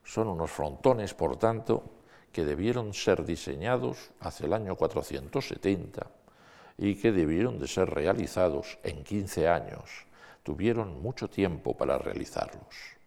[0.05, 1.83] Son unos frontones, por tanto,
[2.33, 6.07] que debieron ser diseñados hacia el año 470
[6.79, 10.07] y que debieron de ser realizados en 15 años.
[10.42, 12.97] Tuvieron mucho tiempo para realizarlos.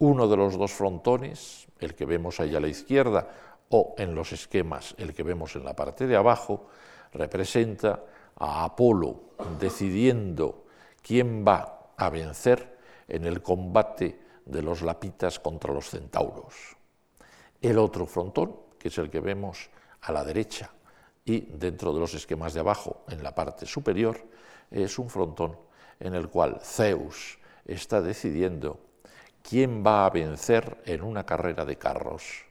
[0.00, 3.28] Uno de los dos frontones, el que vemos ahí a la izquierda,
[3.68, 6.68] o en los esquemas, el que vemos en la parte de abajo,
[7.12, 8.02] representa
[8.36, 10.64] a Apolo decidiendo
[11.02, 16.54] quién va a vencer en el combate de los lapitas contra los centauros.
[17.60, 19.68] El otro frontón, que es el que vemos
[20.00, 20.70] a la derecha
[21.26, 24.18] y dentro de los esquemas de abajo, en la parte superior,
[24.70, 25.58] es un frontón
[25.98, 28.80] en el cual Zeus está decidiendo
[29.42, 32.44] ¿quién va a vencer en una carrera de carros?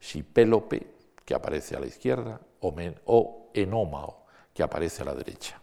[0.00, 5.60] Si Pélope, que aparece a la izquierda, o, Enómao, que aparece a la derecha.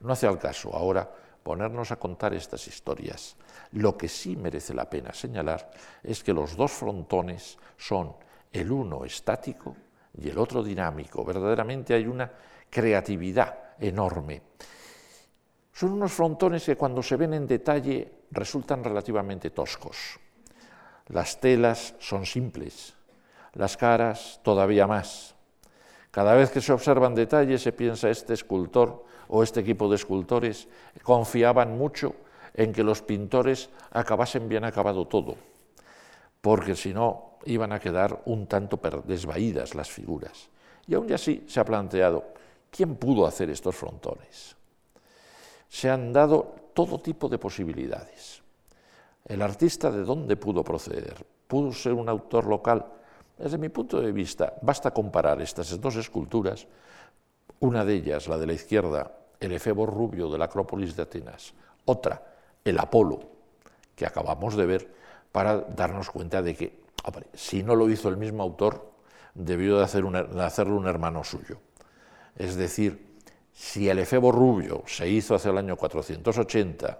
[0.00, 1.10] No hace al caso ahora
[1.42, 3.36] ponernos a contar estas historias.
[3.72, 5.70] Lo que sí merece la pena señalar
[6.02, 8.14] es que los dos frontones son
[8.52, 9.76] el uno estático
[10.16, 11.24] y el otro dinámico.
[11.24, 12.30] Verdaderamente hay una
[12.70, 14.42] creatividad enorme.
[15.72, 20.18] Son unos frontones que cuando se ven en detalle resultan relativamente toscos.
[21.08, 22.94] Las telas son simples,
[23.52, 25.34] las caras todavía más.
[26.10, 30.68] Cada vez que se observan detalles se piensa este escultor o este equipo de escultores
[31.02, 32.14] confiaban mucho
[32.54, 35.36] en que los pintores acabasen bien acabado todo,
[36.40, 40.48] porque si no iban a quedar un tanto desvaídas las figuras.
[40.86, 42.24] Y aún así se ha planteado,
[42.70, 44.56] ¿quién pudo hacer estos frontones?
[45.68, 48.42] Se han dado todo tipo de posibilidades.
[49.24, 51.24] El artista de dónde pudo proceder?
[51.46, 52.86] ¿Pudo ser un autor local?
[53.38, 56.66] Desde mi punto de vista, basta comparar estas dos esculturas,
[57.60, 61.54] una de ellas, la de la izquierda, el efebo rubio de la Acrópolis de Atenas,
[61.84, 62.22] otra,
[62.64, 63.20] el Apolo,
[63.94, 64.94] que acabamos de ver,
[65.30, 66.82] para darnos cuenta de que,
[67.32, 68.92] si no lo hizo el mismo autor,
[69.34, 71.58] debió de, hacer de hacerlo un hermano suyo.
[72.36, 73.11] Es decir,
[73.52, 76.98] si el efebo rubio se hizo hacia el año 480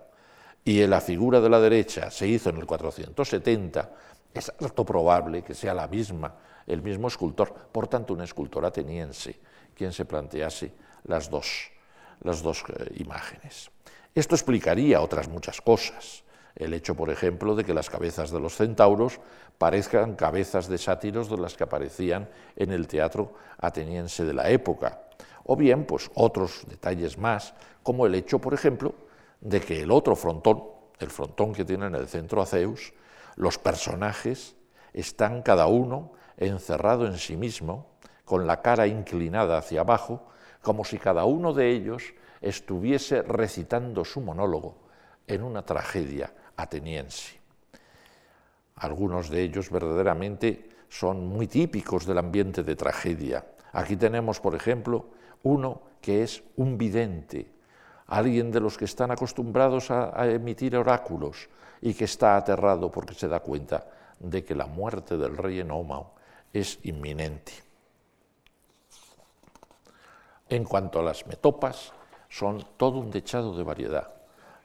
[0.64, 3.90] y la figura de la derecha se hizo en el 470,
[4.34, 6.34] es alto probable que sea la misma,
[6.66, 9.38] el mismo escultor, por tanto un escultor ateniense,
[9.74, 10.72] quien se plantease
[11.04, 11.70] las dos,
[12.20, 13.70] las dos eh, imágenes.
[14.14, 16.22] Esto explicaría otras muchas cosas.
[16.54, 19.20] El hecho, por ejemplo, de que las cabezas de los centauros
[19.56, 25.02] parezcan cabezas de sátiros de las que aparecían en el teatro ateniense de la época.
[25.44, 28.94] O bien, pues otros detalles más, como el hecho, por ejemplo,
[29.40, 30.64] de que el otro frontón,
[30.98, 32.92] el frontón que tiene en el centro a Zeus,
[33.36, 34.56] los personajes
[34.92, 37.86] están cada uno encerrado en sí mismo,
[38.24, 40.28] con la cara inclinada hacia abajo,
[40.62, 44.76] como si cada uno de ellos estuviese recitando su monólogo
[45.26, 47.40] en una tragedia ateniense.
[48.76, 53.46] Algunos de ellos verdaderamente son muy típicos del ambiente de tragedia.
[53.72, 55.06] Aquí tenemos, por ejemplo,
[55.42, 57.50] uno que es un vidente,
[58.06, 61.48] alguien de los que están acostumbrados a, emitir oráculos
[61.80, 63.86] y que está aterrado porque se da cuenta
[64.18, 66.14] de que la muerte del rey Enómao
[66.52, 67.52] es inminente.
[70.48, 71.92] En cuanto a las metopas,
[72.28, 74.12] son todo un dechado de variedad.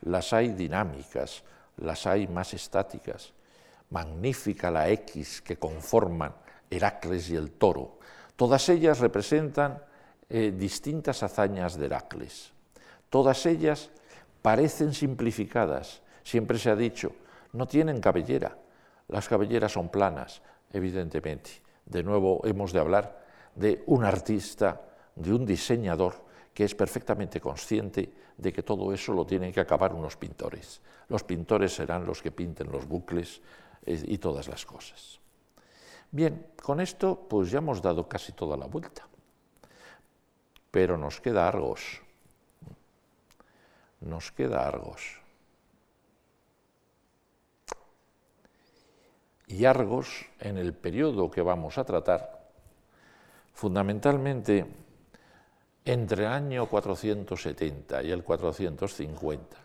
[0.02, 1.44] Las hay dinámicas,
[1.78, 3.34] las hay más estáticas.
[3.90, 6.34] Magnífica la X que conforman
[6.70, 8.00] Heracles y el toro.
[8.36, 9.82] Todas ellas representan
[10.30, 12.52] eh, distintas hazañas de Heracles.
[13.10, 13.90] Todas ellas
[14.42, 16.02] parecen simplificadas.
[16.24, 17.14] Siempre se ha dicho,
[17.54, 18.58] no tienen cabellera.
[19.08, 21.52] Las cabelleras son planas, evidentemente.
[21.86, 23.24] De nuevo hemos de hablar
[23.56, 24.82] de un artista,
[25.16, 29.94] de un diseñador que es perfectamente consciente de que todo eso lo tienen que acabar
[29.94, 30.82] unos pintores.
[31.08, 33.42] Los pintores serán los que pinten los bucles
[33.86, 35.20] eh, y todas las cosas.
[36.12, 39.07] Bien, con esto pues ya hemos dado casi toda la vuelta.
[40.78, 42.04] Pero nos queda Argos.
[44.02, 45.02] Nos queda Argos.
[49.48, 52.52] Y Argos, en el periodo que vamos a tratar,
[53.54, 54.68] fundamentalmente
[55.84, 59.58] entre el año 470 y el 450,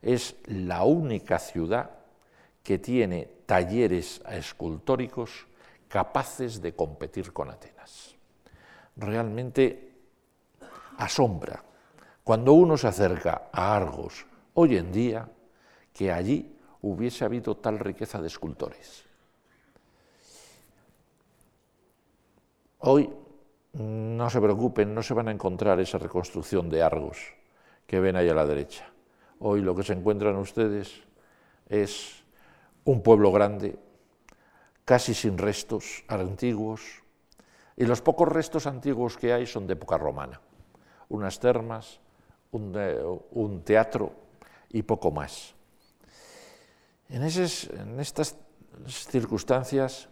[0.00, 1.90] es la única ciudad
[2.62, 5.46] que tiene talleres escultóricos
[5.86, 8.14] capaces de competir con Atenas.
[8.96, 9.93] Realmente
[10.98, 11.62] asombra
[12.24, 15.28] cuando uno se acerca a Argos hoy en día
[15.92, 19.04] que allí hubiese habido tal riqueza de escultores.
[22.78, 23.10] Hoy
[23.74, 27.18] no se preocupen, no se van a encontrar esa reconstrucción de Argos
[27.86, 28.90] que ven ahí a la derecha.
[29.38, 31.02] Hoy lo que se encuentran ustedes
[31.68, 32.24] es
[32.84, 33.78] un pueblo grande,
[34.84, 37.02] casi sin restos antiguos,
[37.76, 40.40] y los pocos restos antiguos que hay son de época romana
[41.08, 42.00] unas termas,
[42.52, 44.12] un, teatro
[44.70, 45.54] y poco más.
[47.08, 48.36] En, en estas
[48.86, 50.08] circunstancias,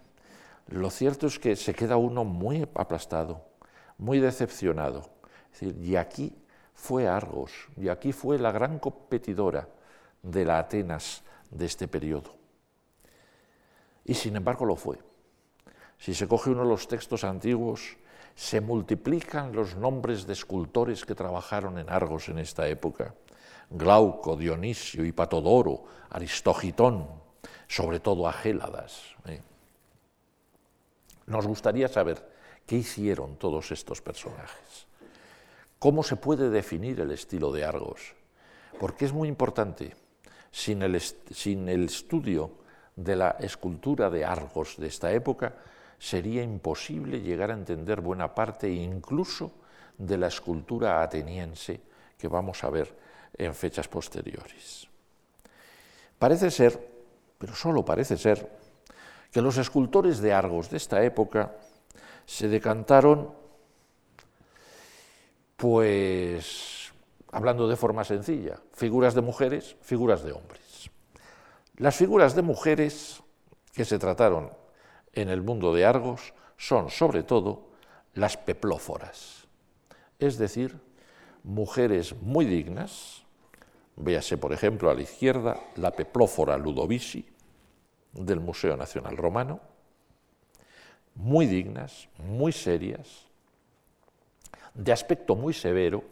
[0.68, 3.44] lo cierto es que se queda uno muy aplastado,
[3.98, 5.10] muy decepcionado.
[5.60, 6.34] y aquí
[6.74, 9.68] fue Argos, y aquí fue la gran competidora
[10.22, 12.34] de la Atenas de este periodo.
[14.04, 14.98] Y sin embargo lo fue.
[15.98, 17.96] Si se coge uno de los textos antiguos,
[18.34, 23.14] se multiplican los nombres de escultores que trabajaron en Argos en esta época.
[23.70, 27.06] Glauco, Dionisio, Hipatodoro, Aristogitón,
[27.68, 29.02] sobre todo Agéladas.
[29.26, 29.40] ¿eh?
[31.26, 32.26] Nos gustaría saber
[32.66, 34.86] qué hicieron todos estos personajes.
[35.78, 38.14] ¿Cómo se puede definir el estilo de Argos?
[38.78, 39.96] Porque es muy importante.
[40.50, 42.50] Sin el estudio
[42.94, 45.54] de la escultura de Argos de esta época,
[46.02, 49.52] sería imposible llegar a entender buena parte incluso
[49.96, 51.80] de la escultura ateniense
[52.18, 52.92] que vamos a ver
[53.38, 54.88] en fechas posteriores.
[56.18, 56.74] Parece ser,
[57.38, 58.50] pero solo parece ser,
[59.30, 61.54] que los escultores de Argos de esta época
[62.26, 63.32] se decantaron,
[65.56, 66.92] pues,
[67.30, 70.90] hablando de forma sencilla, figuras de mujeres, figuras de hombres.
[71.76, 73.22] Las figuras de mujeres
[73.72, 74.61] que se trataron
[75.12, 77.68] en el mundo de Argos son sobre todo
[78.14, 79.46] las peplóforas,
[80.18, 80.78] es decir,
[81.42, 83.24] mujeres muy dignas,
[83.96, 87.26] véase por ejemplo a la izquierda la peplófora Ludovici
[88.12, 89.60] del Museo Nacional Romano,
[91.14, 93.26] muy dignas, muy serias,
[94.74, 96.04] de aspecto muy severo,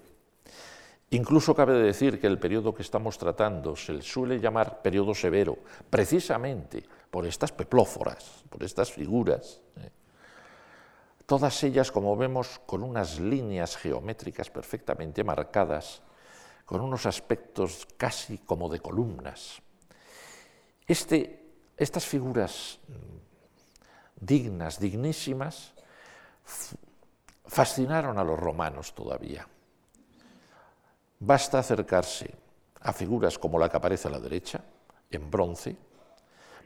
[1.12, 5.58] Incluso cabe decir que el periodo que estamos tratando se suele llamar periodo severo,
[5.90, 9.90] precisamente por estas peplóforas, por estas figuras, ¿eh?
[11.26, 16.02] todas ellas, como vemos, con unas líneas geométricas perfectamente marcadas,
[16.64, 19.60] con unos aspectos casi como de columnas.
[20.86, 25.72] Este, estas figuras mm, dignas, dignísimas,
[27.46, 29.46] fascinaron a los romanos todavía.
[31.18, 32.34] Basta acercarse
[32.80, 34.64] a figuras como la que aparece a la derecha,
[35.10, 35.76] en bronce,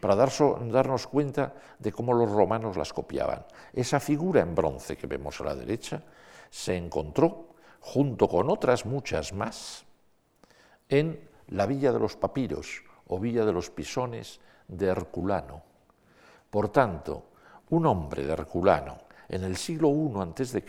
[0.00, 3.46] para darnos cuenta de cómo los romanos las copiaban.
[3.72, 6.02] Esa figura en bronce que vemos a la derecha
[6.50, 9.84] se encontró, junto con otras muchas más,
[10.88, 15.62] en la Villa de los Papiros o Villa de los Pisones de Herculano.
[16.50, 17.30] Por tanto,
[17.70, 20.62] un hombre de Herculano en el siglo I a.C.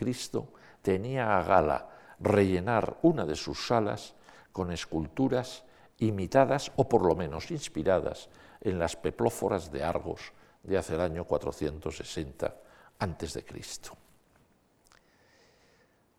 [0.82, 4.16] tenía a gala rellenar una de sus salas
[4.52, 5.64] con esculturas
[5.98, 8.30] imitadas o por lo menos inspiradas
[8.66, 12.56] en las peplóforas de Argos de hace el año 460
[13.00, 13.46] a.C.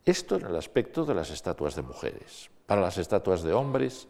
[0.05, 2.49] Esto en el aspecto de las estatuas de mujeres.
[2.65, 4.07] Para las estatuas de hombres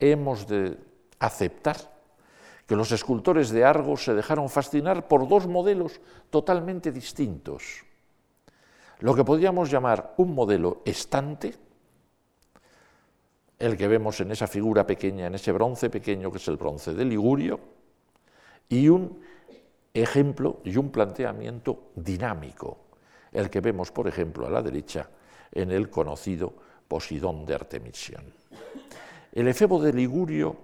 [0.00, 0.76] hemos de
[1.20, 1.76] aceptar
[2.66, 7.84] que los escultores de Argos se dejaron fascinar por dos modelos totalmente distintos.
[8.98, 11.54] Lo que podríamos llamar un modelo estante,
[13.60, 16.92] el que vemos en esa figura pequeña, en ese bronce pequeño que es el bronce
[16.92, 17.75] de Ligurio,
[18.68, 19.20] y un
[19.92, 22.78] ejemplo y un planteamiento dinámico,
[23.32, 25.08] el que vemos, por ejemplo, a la derecha
[25.52, 26.52] en el conocido
[26.88, 28.24] Posidón de Artemisión.
[29.32, 30.56] El efebo de Ligurio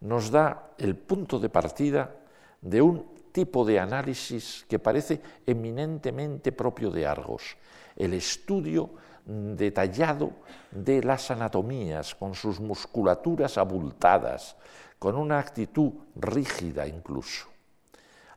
[0.00, 2.14] nos da el punto de partida
[2.60, 7.56] de un tipo de análisis que parece eminentemente propio de Argos,
[7.96, 8.90] el estudio
[9.26, 10.32] detallado
[10.70, 14.56] de las anatomías, con sus musculaturas abultadas,
[15.04, 17.48] con una actitud rígida incluso.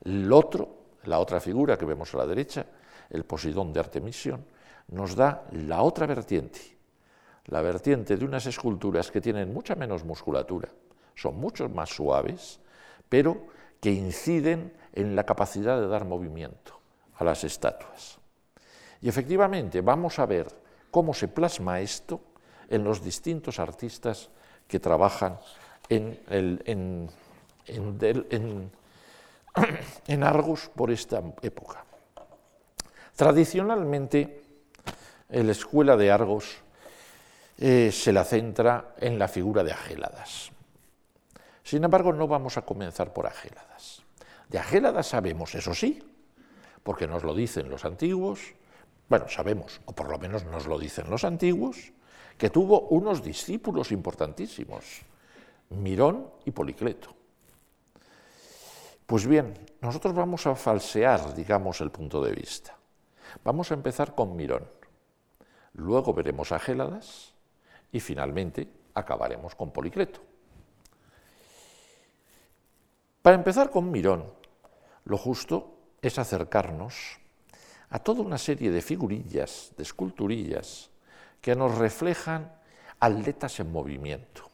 [0.04, 2.66] El otro, la otra figura que vemos a la derecha,
[3.10, 4.44] el Posidón de Artemisión,
[4.90, 6.60] nos da la otra vertiente,
[7.46, 10.68] la vertiente de unas esculturas que tienen mucha menos musculatura,
[11.16, 12.60] son mucho más suaves,
[13.08, 13.48] pero
[13.80, 16.78] que inciden en la capacidad de dar movimiento
[17.16, 18.20] a las estatuas.
[19.00, 20.48] Y efectivamente vamos a ver
[20.92, 22.20] cómo se plasma esto
[22.68, 24.30] en los distintos artistas
[24.68, 25.40] que trabajan
[25.90, 27.10] en,
[30.24, 31.84] Argos por esta época.
[33.16, 34.44] Tradicionalmente,
[35.30, 36.58] la escuela de Argos
[37.58, 40.52] eh, se la centra en la figura de Agéladas.
[41.64, 44.04] Sin embargo, no vamos a comenzar por Agéladas.
[44.48, 46.02] De Agéladas sabemos, eso sí,
[46.84, 48.54] porque nos lo dicen los antiguos,
[49.10, 51.92] bueno, sabemos, o por lo menos nos lo dicen los antiguos,
[52.38, 55.02] que tuvo unos discípulos importantísimos,
[55.70, 57.14] Mirón y Policleto.
[59.06, 62.76] Pues bien, nosotros vamos a falsear, digamos, el punto de vista.
[63.44, 64.68] Vamos a empezar con Mirón,
[65.74, 67.34] luego veremos a Géladas
[67.92, 70.20] y finalmente acabaremos con Policleto.
[73.22, 74.26] Para empezar con Mirón,
[75.06, 77.20] lo justo es acercarnos
[77.90, 80.90] a toda una serie de figurillas, de esculturillas,
[81.42, 82.52] que nos reflejan
[83.00, 84.47] atletas en movimiento.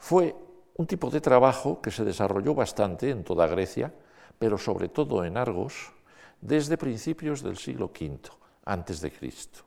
[0.00, 0.34] Fue
[0.76, 3.92] un tipo de trabajo que se desarrolló bastante en toda Grecia,
[4.38, 5.92] pero sobre todo en Argos,
[6.40, 8.18] desde principios del siglo V
[8.64, 9.60] antes de Cristo.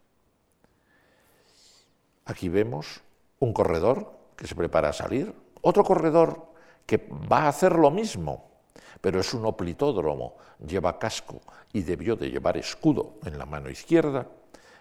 [2.26, 3.02] Aquí vemos
[3.40, 6.48] un corredor que se prepara a salir, otro corredor
[6.86, 6.98] que
[7.32, 8.50] va a hacer lo mismo,
[9.00, 14.28] pero es un oplitódromo, lleva casco y debió de llevar escudo en la mano izquierda.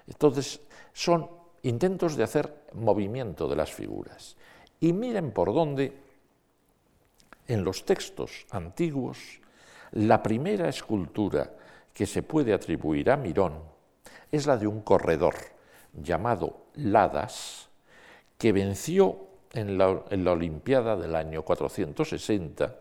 [0.07, 0.61] Entonces,
[0.95, 1.29] son
[1.63, 4.37] intentos de hacer movimiento de las figuras.
[4.83, 5.93] Y miren por dónde,
[7.47, 9.41] en los textos antiguos,
[9.93, 11.55] la primera escultura
[11.95, 13.63] que se puede atribuir a Mirón
[14.33, 15.37] es la de un corredor
[15.93, 17.69] llamado Ladas,
[18.37, 19.87] que venció en la,
[20.33, 22.75] Olimpiada del año 460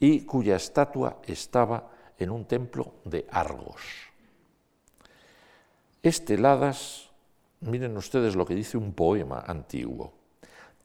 [0.00, 3.80] y cuya estatua estaba en un templo de Argos.
[6.02, 7.08] Este Ladas,
[7.60, 10.18] miren ustedes lo que dice un poema antiguo.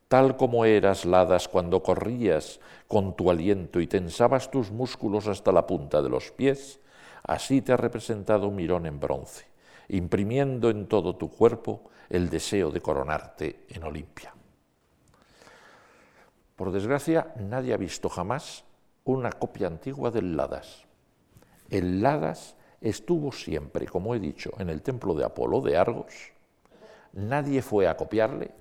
[0.08, 5.66] Tal como eras, Ladas, cuando corrías con tu aliento y tensabas tus músculos hasta la
[5.66, 6.80] punta de los pies,
[7.24, 9.46] así te ha representado Mirón en bronce,
[9.90, 14.34] imprimiendo en todo tu cuerpo el deseo de coronarte en Olimpia.
[16.56, 18.64] Por desgracia, nadie ha visto jamás
[19.04, 20.86] una copia antigua del Ladas.
[21.70, 26.14] El Ladas estuvo siempre, como he dicho, en el templo de Apolo de Argos.
[27.14, 28.52] Nadie fue a copiarle.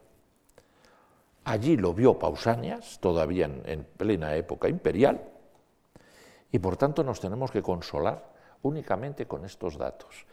[1.44, 5.20] Allí lo vio Pausanias, todavía en, plena época imperial,
[6.50, 8.32] y por tanto nos tenemos que consolar
[8.62, 10.24] únicamente con estos datos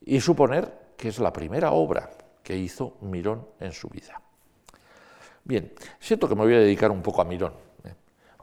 [0.00, 2.10] y suponer que es la primera obra
[2.42, 4.20] que hizo Mirón en su vida.
[5.44, 7.52] Bien, siento que me voy a dedicar un poco a Mirón,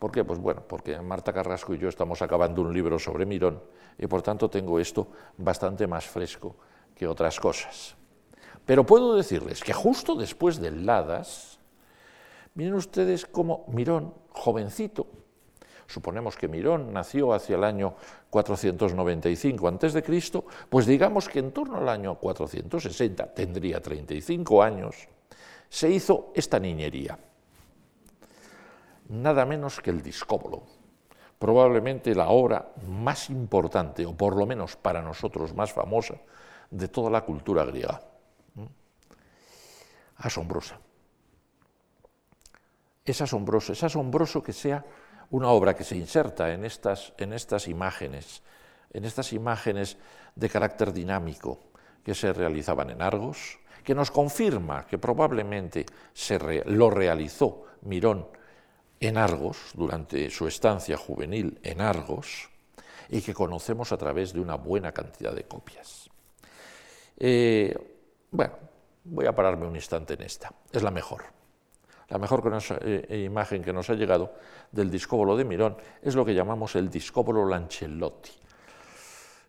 [0.01, 0.23] ¿Por qué?
[0.23, 3.61] Pues bueno, porque Marta Carrasco y yo estamos acabando un libro sobre Mirón
[3.99, 6.55] y por tanto tengo esto bastante más fresco
[6.95, 7.95] que otras cosas.
[8.65, 11.50] Pero puedo decirles que justo después del Ladas
[12.53, 15.07] Miren ustedes cómo Mirón, jovencito,
[15.87, 17.95] suponemos que Mirón nació hacia el año
[18.29, 25.07] 495 a.C., pues digamos que en torno al año 460, tendría 35 años,
[25.69, 27.17] se hizo esta niñería.
[29.07, 30.63] Nada menos que el discóbolo,
[31.39, 36.15] probablemente la obra más importante, o por lo menos para nosotros más famosa,
[36.69, 38.01] de toda la cultura griega.
[38.55, 38.65] ¿Mm?
[40.17, 40.79] Asombrosa.
[43.05, 44.85] Es asombroso, es asombroso que sea
[45.31, 48.43] una obra que se inserta en estas, en estas imágenes,
[48.93, 49.97] en estas imágenes
[50.35, 51.59] de carácter dinámico
[52.03, 58.27] que se realizaban en Argos, que nos confirma que probablemente se lo realizó Mirón
[58.99, 62.49] en Argos durante su estancia juvenil en Argos
[63.09, 66.09] y que conocemos a través de una buena cantidad de copias.
[67.17, 67.75] Eh,
[68.29, 68.53] bueno,
[69.03, 71.40] voy a pararme un instante en esta, es la mejor.
[72.11, 72.43] La mejor
[72.81, 74.33] eh, eh, imagen que nos ha llegado
[74.69, 78.31] del discóbolo de Mirón es lo que llamamos el discóbolo Lancellotti.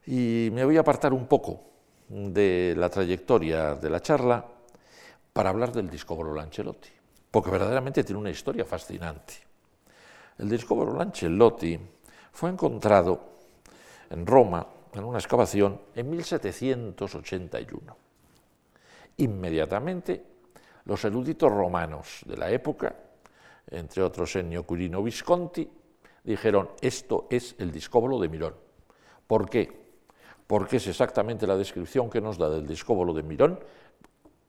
[0.06, 1.60] Y me voy a apartar un poco
[2.08, 4.46] de la trayectoria de la charla
[5.32, 6.90] para hablar del discóbolo Lancellotti,
[7.32, 9.34] porque verdaderamente tiene una historia fascinante.
[10.38, 11.80] El discóbolo Lancellotti
[12.30, 13.32] fue encontrado
[14.08, 17.96] en Roma en una excavación en 1781.
[19.16, 20.31] Inmediatamente
[20.84, 22.94] los eruditos romanos de la época,
[23.70, 25.68] entre otros Ennio Curino Visconti,
[26.24, 28.54] dijeron, esto es el discóbolo de Mirón.
[29.26, 29.82] ¿Por qué?
[30.46, 33.60] Porque es exactamente la descripción que nos da del discóbolo de Mirón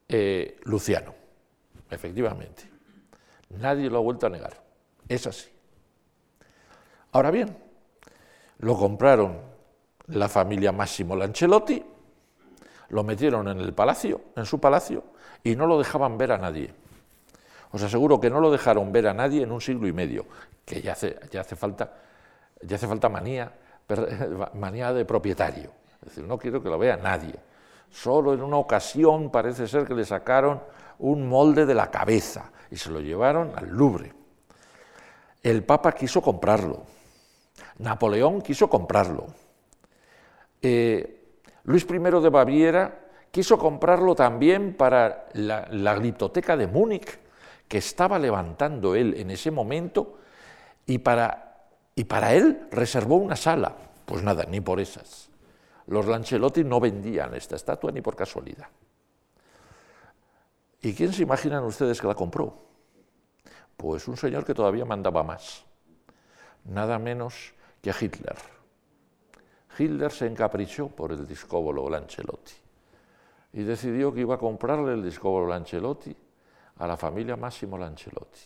[0.07, 1.13] eh, Luciano.
[1.89, 2.69] Efectivamente.
[3.49, 4.53] Nadie lo ha vuelto a negar.
[5.07, 5.49] Es así.
[7.11, 7.55] Ahora bien,
[8.59, 9.39] lo compraron
[10.07, 11.83] la familia Massimo Lancelotti,
[12.89, 15.03] lo metieron en el palacio, en su palacio,
[15.43, 16.73] y no lo dejaban ver a nadie.
[17.71, 20.25] Os aseguro que no lo dejaron ver a nadie en un siglo y medio,
[20.65, 21.15] que ya hace,
[21.55, 21.91] falta,
[22.61, 23.51] ya hace falta manía,
[24.53, 25.71] manía de propietario.
[26.01, 27.35] Es decir, no quiero que lo vea nadie.
[27.89, 30.61] Solo en una ocasión parece ser que le sacaron
[30.99, 34.13] un molde de la cabeza y se lo llevaron al Louvre.
[35.41, 36.83] El Papa quiso comprarlo.
[37.79, 39.27] Napoleón quiso comprarlo.
[40.61, 43.02] Eh, Luis I de Baviera
[43.33, 47.17] quiso comprarlo también para la, la de Múnich,
[47.67, 50.19] que estaba levantando él en ese momento,
[50.85, 51.65] y para,
[51.95, 53.75] y para él reservó una sala.
[54.05, 55.31] Pues nada, ni por esas.
[55.87, 58.67] Los Lancelotti no vendían esta estatua ni por casualidad.
[60.83, 62.55] ¿Y quién se imaginan ustedes que la compró?
[63.75, 65.65] Pues un señor que todavía mandaba más,
[66.65, 68.35] nada menos que Hitler.
[69.75, 72.62] Hitler se encaprichó por el discóbolo Lancelotti
[73.53, 76.15] y decidió que iba a comprarle el disco Lancelotti
[76.77, 78.41] a la familia Massimo Lancelotti.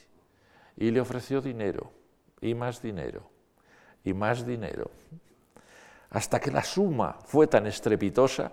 [0.75, 1.89] Y le ofreció dinero,
[2.41, 3.29] y más dinero,
[4.03, 4.91] y más dinero,
[6.09, 8.51] hasta que la suma fue tan estrepitosa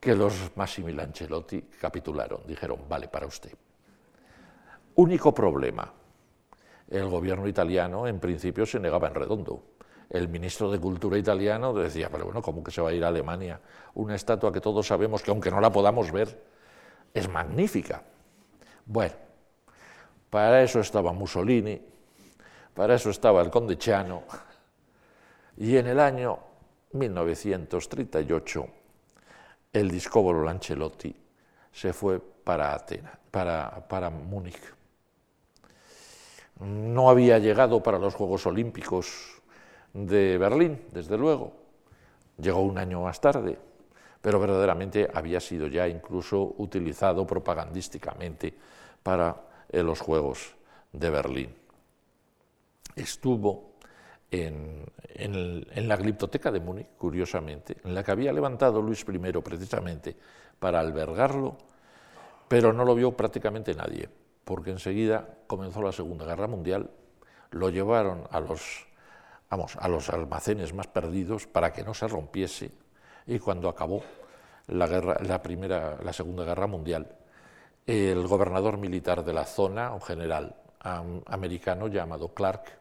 [0.00, 3.52] que los Massimo Lancelotti capitularon, dijeron, vale para usted.
[4.94, 5.92] Único problema,
[6.88, 9.73] el gobierno italiano en principio se negaba en redondo
[10.10, 13.08] el ministro de Cultura italiano decía, pero bueno, ¿cómo que se va a ir a
[13.08, 13.60] Alemania?
[13.94, 16.42] Una estatua que todos sabemos que aunque no la podamos ver,
[17.12, 18.02] es magnífica.
[18.86, 19.14] Bueno,
[20.30, 21.80] para eso estaba Mussolini,
[22.74, 24.24] para eso estaba el conde Chano,
[25.56, 26.38] y en el año
[26.92, 28.66] 1938
[29.72, 31.14] el discóbolo Lancelotti
[31.72, 34.74] se fue para Atenas, para, para Múnich.
[36.60, 39.33] No había llegado para los Juegos Olímpicos
[39.94, 41.52] de Berlín, desde luego.
[42.36, 43.56] Llegó un año más tarde,
[44.20, 48.52] pero verdaderamente había sido ya incluso utilizado propagandísticamente
[49.02, 49.36] para
[49.70, 50.54] eh, los Juegos
[50.92, 51.54] de Berlín.
[52.96, 53.74] Estuvo
[54.30, 54.84] en,
[55.14, 60.16] en, la gliptoteca de Múnich, curiosamente, en la que había levantado Luis I precisamente
[60.58, 61.56] para albergarlo,
[62.48, 64.08] pero no lo vio prácticamente nadie,
[64.44, 66.90] porque enseguida comenzó la Segunda Guerra Mundial,
[67.50, 68.86] lo llevaron a los
[69.50, 72.72] vamos, a los almacenes más perdidos para que no se rompiese
[73.26, 74.02] y cuando acabó
[74.68, 77.16] la, guerra, la, Segunda Guerra Mundial,
[77.86, 80.56] el gobernador militar de la zona, un general
[81.26, 82.78] americano llamado Clark,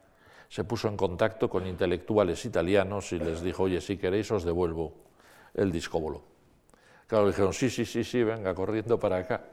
[0.50, 4.94] se puso en contacto con intelectuales italianos y les dijo, oye, si queréis os devuelvo
[5.54, 6.22] el discóbolo.
[7.08, 9.46] Claro, dijeron, sí, sí, sí, sí, venga, corriendo para acá.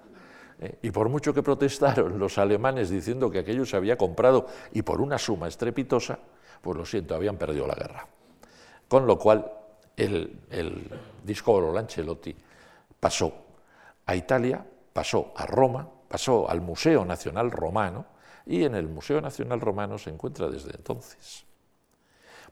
[0.60, 4.82] Eh, y por mucho que protestaron los alemanes diciendo que aquello se había comprado y
[4.82, 6.18] por una suma estrepitosa,
[6.60, 8.06] pues lo siento, habían perdido la guerra.
[8.88, 9.50] Con lo cual,
[9.96, 10.90] el, el
[11.24, 12.34] disco Lancelotti
[12.98, 13.32] pasó
[14.06, 18.06] a Italia, pasó a Roma, pasó al Museo Nacional Romano,
[18.46, 21.44] y en el Museo Nacional Romano se encuentra desde entonces.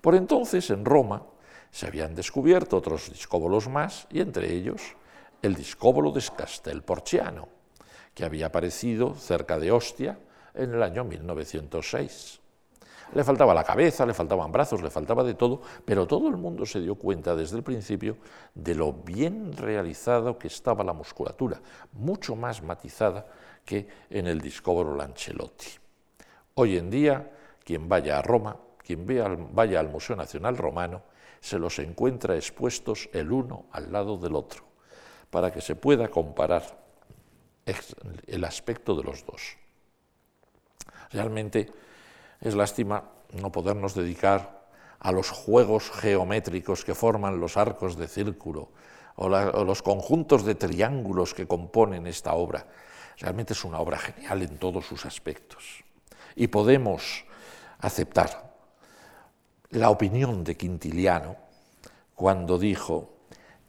[0.00, 1.26] Por entonces, en Roma,
[1.70, 4.80] se habían descubierto otros discóbolos más, y entre ellos
[5.42, 7.48] el discóbolo de Castelporciano,
[8.14, 10.18] que había aparecido cerca de Ostia
[10.54, 12.40] en el año 1906.
[13.14, 16.66] Le faltaba la cabeza, le faltaban brazos, le faltaba de todo, pero todo el mundo
[16.66, 18.18] se dio cuenta desde el principio
[18.54, 21.60] de lo bien realizado que estaba la musculatura,
[21.92, 23.26] mucho más matizada
[23.64, 25.68] que en el discóbolo Lancelotti.
[26.54, 27.30] Hoy en día,
[27.64, 29.06] quien vaya a Roma, quien
[29.52, 31.02] vaya al Museo Nacional Romano,
[31.40, 34.64] se los encuentra expuestos el uno al lado del otro,
[35.30, 36.62] para que se pueda comparar
[38.26, 39.56] el aspecto de los dos.
[41.10, 41.70] Realmente
[42.40, 44.58] es lástima no podernos dedicar
[45.00, 48.70] a los juegos geométricos que forman los arcos de círculo
[49.16, 52.66] o, los conjuntos de triángulos que componen esta obra.
[53.18, 55.84] Realmente es una obra genial en todos sus aspectos.
[56.36, 57.24] Y podemos
[57.80, 58.54] aceptar
[59.70, 61.36] la opinión de Quintiliano
[62.14, 63.16] cuando dijo,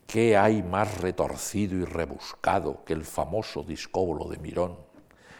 [0.05, 4.77] ¿qué hay más retorcido y rebuscado que el famoso discóbolo de Mirón?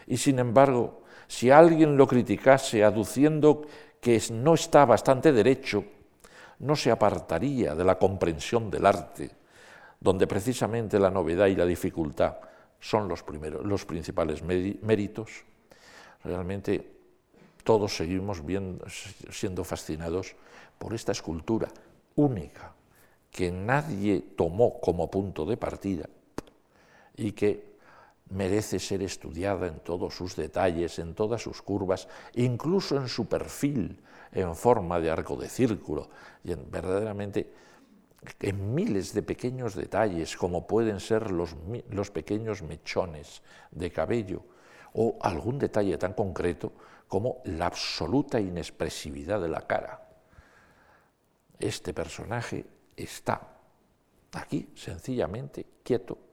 [0.06, 3.62] Y sin embargo, si alguien lo criticase aduciendo
[4.00, 5.84] que no está bastante derecho,
[6.58, 9.30] no se apartaría de la comprensión del arte,
[10.00, 12.34] donde precisamente la novedad y la dificultad
[12.80, 15.44] son los, primeros, los principales méritos.
[16.24, 16.90] Realmente
[17.62, 18.42] todos seguimos
[19.30, 20.34] siendo fascinados
[20.78, 21.68] por esta escultura
[22.16, 22.74] única
[23.30, 26.08] que nadie tomó como punto de partida
[27.16, 27.69] y que
[28.30, 34.00] merece ser estudiada en todos sus detalles, en todas sus curvas, incluso en su perfil
[34.32, 36.08] en forma de arco de círculo,
[36.44, 37.52] y en, verdaderamente
[38.40, 41.56] en miles de pequeños detalles, como pueden ser los,
[41.90, 44.42] los pequeños mechones de cabello,
[44.92, 46.72] o algún detalle tan concreto
[47.08, 50.08] como la absoluta inexpresividad de la cara.
[51.58, 52.64] Este personaje
[52.96, 53.40] está
[54.32, 56.29] aquí sencillamente quieto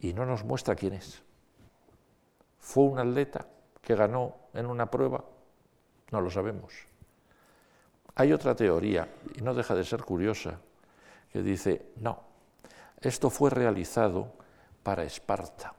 [0.00, 1.22] y no nos muestra quién es.
[2.58, 3.46] ¿Fue un atleta
[3.80, 5.24] que ganó en una prueba?
[6.10, 6.74] No lo sabemos.
[8.14, 10.58] Hay otra teoría, y no deja de ser curiosa,
[11.30, 12.22] que dice, no,
[13.00, 14.32] esto fue realizado
[14.82, 15.74] para Esparta,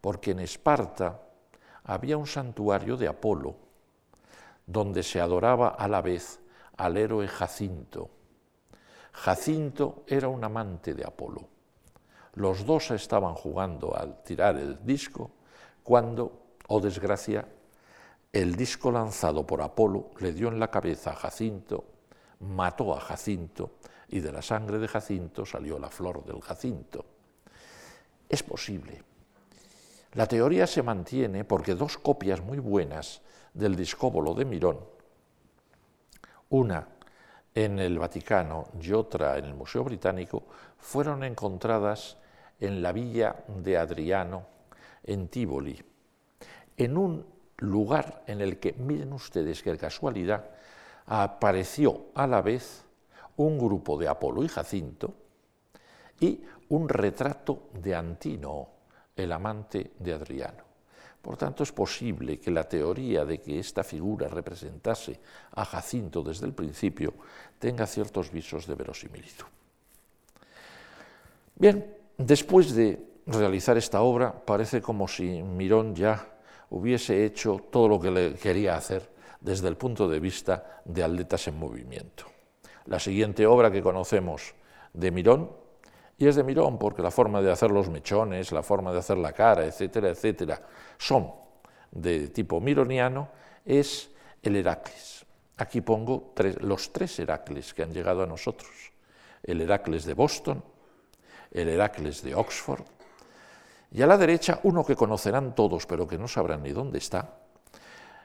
[0.00, 1.20] porque en Esparta
[1.84, 3.56] había un santuario de Apolo,
[4.66, 6.40] donde se adoraba a la vez
[6.76, 8.10] al héroe Jacinto.
[9.12, 11.53] Jacinto era un amante de Apolo.
[12.34, 15.30] Los dos estaban jugando al tirar el disco
[15.82, 17.46] cuando, oh desgracia,
[18.32, 21.84] el disco lanzado por Apolo le dio en la cabeza a Jacinto,
[22.40, 23.76] mató a Jacinto
[24.08, 27.04] y de la sangre de Jacinto salió la flor del Jacinto.
[28.28, 29.02] Es posible.
[30.14, 33.22] La teoría se mantiene porque dos copias muy buenas
[33.52, 34.80] del discóbolo de Mirón,
[36.48, 36.88] una
[37.54, 40.44] en el Vaticano y otra en el Museo Británico,
[40.78, 42.16] fueron encontradas
[42.60, 44.46] en la villa de Adriano,
[45.02, 45.82] en Tívoli,
[46.76, 47.26] en un
[47.58, 50.50] lugar en el que, miren ustedes qué casualidad,
[51.06, 52.84] apareció a la vez
[53.36, 55.14] un grupo de Apolo y Jacinto
[56.20, 58.68] y un retrato de Antino,
[59.16, 60.64] el amante de Adriano.
[61.20, 65.18] Por tanto, es posible que la teoría de que esta figura representase
[65.52, 67.14] a Jacinto desde el principio
[67.58, 69.46] tenga ciertos visos de verosimilitud.
[71.56, 76.38] Bien, Después de realizar esta obra, parece como si Mirón ya
[76.70, 79.10] hubiese hecho todo lo que le quería hacer
[79.40, 82.24] desde el punto de vista de atletas en movimiento.
[82.86, 84.54] La siguiente obra que conocemos
[84.92, 85.50] de Mirón,
[86.16, 89.18] y es de Mirón porque la forma de hacer los mechones, la forma de hacer
[89.18, 90.62] la cara, etcétera, etcétera,
[90.96, 91.32] son
[91.90, 93.28] de tipo mironiano,
[93.64, 94.10] es
[94.42, 95.26] el Heracles.
[95.56, 98.70] Aquí pongo los tres Heracles que han llegado a nosotros.
[99.42, 100.62] El Heracles de Boston,
[101.54, 102.84] el Heracles de Oxford,
[103.90, 107.38] y a la derecha uno que conocerán todos, pero que no sabrán ni dónde está,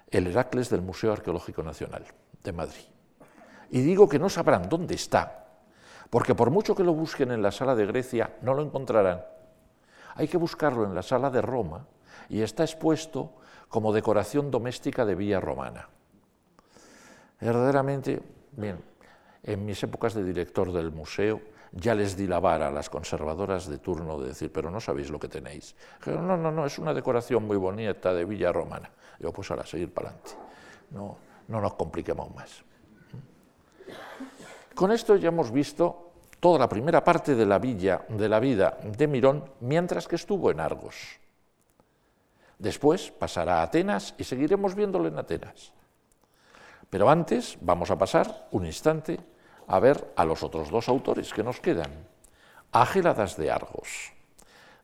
[0.10, 2.04] el Heracles del Museo Arqueológico Nacional
[2.44, 2.86] de Madrid.
[3.70, 5.46] Y digo que no sabrán dónde está,
[6.10, 9.24] porque por mucho que lo busquen en la sala de Grecia, no lo encontrarán.
[10.16, 11.86] Hay que buscarlo en la sala de Roma
[12.30, 13.34] y está expuesto
[13.68, 15.88] como decoración doméstica de Villa Romana.
[17.40, 18.22] Verdaderamente,
[18.54, 18.84] bien,
[19.44, 21.40] en mis épocas de director del museo,
[21.72, 25.10] ya les di la vara a las conservadoras de turno de decir, pero no sabéis
[25.10, 25.76] lo que tenéis.
[26.00, 28.90] Dijeron, no, no, no, es una decoración muy bonita de Villa Romana.
[29.20, 30.32] Yo, pues ahora, seguir para adelante.
[30.92, 31.18] No,
[31.48, 32.64] no nos compliquemos más.
[34.74, 38.78] Con esto ya hemos visto toda la primera parte de la, villa, de la vida
[38.82, 41.20] de Mirón mientras que estuvo en Argos.
[42.58, 45.74] Después pasará a Atenas y seguiremos viéndolo en Atenas.
[46.90, 49.20] Pero antes vamos a pasar un instante
[49.70, 51.92] a ver a los otros dos autores que nos quedan.
[52.72, 54.12] Agéladas de Argos.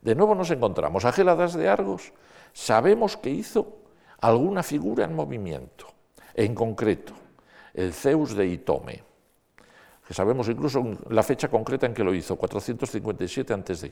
[0.01, 2.13] De nuevo nos encontramos Agéladas de Argos.
[2.53, 3.79] Sabemos que hizo
[4.21, 5.87] alguna figura en movimiento,
[6.33, 7.13] en concreto,
[7.73, 9.03] el Zeus de Itome,
[10.07, 13.91] que sabemos incluso la fecha concreta en que lo hizo, 457 a.C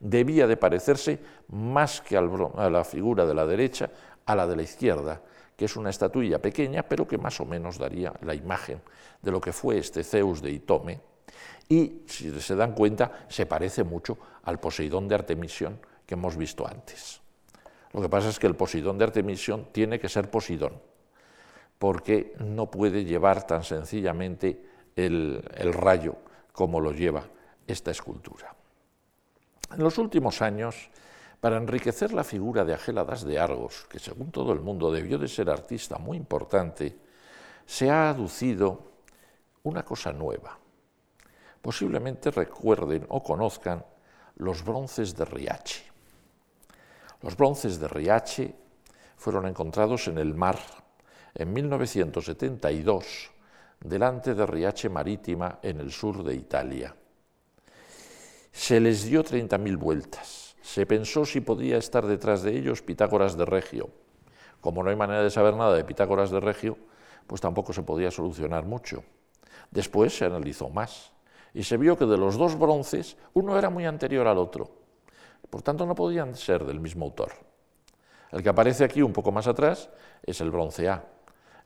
[0.00, 3.90] debía de parecerse más que a la figura de la derecha
[4.26, 5.20] a la de la izquierda,
[5.56, 8.80] que es una estatuilla pequeña, pero que más o menos daría la imagen
[9.22, 11.00] de lo que fue este Zeus de Itome.
[11.68, 16.66] Y, si se dan cuenta, se parece mucho al Poseidón de Artemisión que hemos visto
[16.66, 17.20] antes.
[17.92, 20.80] Lo que pasa es que el Poseidón de Artemisión tiene que ser Poseidón,
[21.78, 24.62] porque no puede llevar tan sencillamente
[24.96, 26.16] el rayo
[26.52, 27.24] como lo lleva
[27.66, 28.54] esta escultura.
[29.72, 30.90] En los últimos años,
[31.44, 35.28] para enriquecer la figura de Agéladas de Argos, que según todo el mundo debió de
[35.28, 36.96] ser artista muy importante,
[37.66, 38.92] se ha aducido
[39.64, 40.58] una cosa nueva.
[41.60, 43.84] Posiblemente recuerden o conozcan
[44.36, 45.84] los bronces de Riache.
[47.20, 48.54] Los bronces de Riache
[49.14, 50.58] fueron encontrados en el mar
[51.34, 53.30] en 1972
[53.80, 56.96] delante de Riache Marítima en el sur de Italia.
[58.50, 60.43] Se les dio 30.000 vueltas.
[60.64, 63.90] Se pensó si podía estar detrás de ellos Pitágoras de Regio.
[64.62, 66.78] Como no hay manera de saber nada de Pitágoras de Regio,
[67.26, 69.04] pues tampoco se podía solucionar mucho.
[69.70, 71.12] Después se analizó más
[71.52, 74.70] y se vio que de los dos bronces uno era muy anterior al otro.
[75.50, 77.32] Por tanto, no podían ser del mismo autor.
[78.32, 79.90] El que aparece aquí un poco más atrás
[80.22, 81.04] es el bronce A.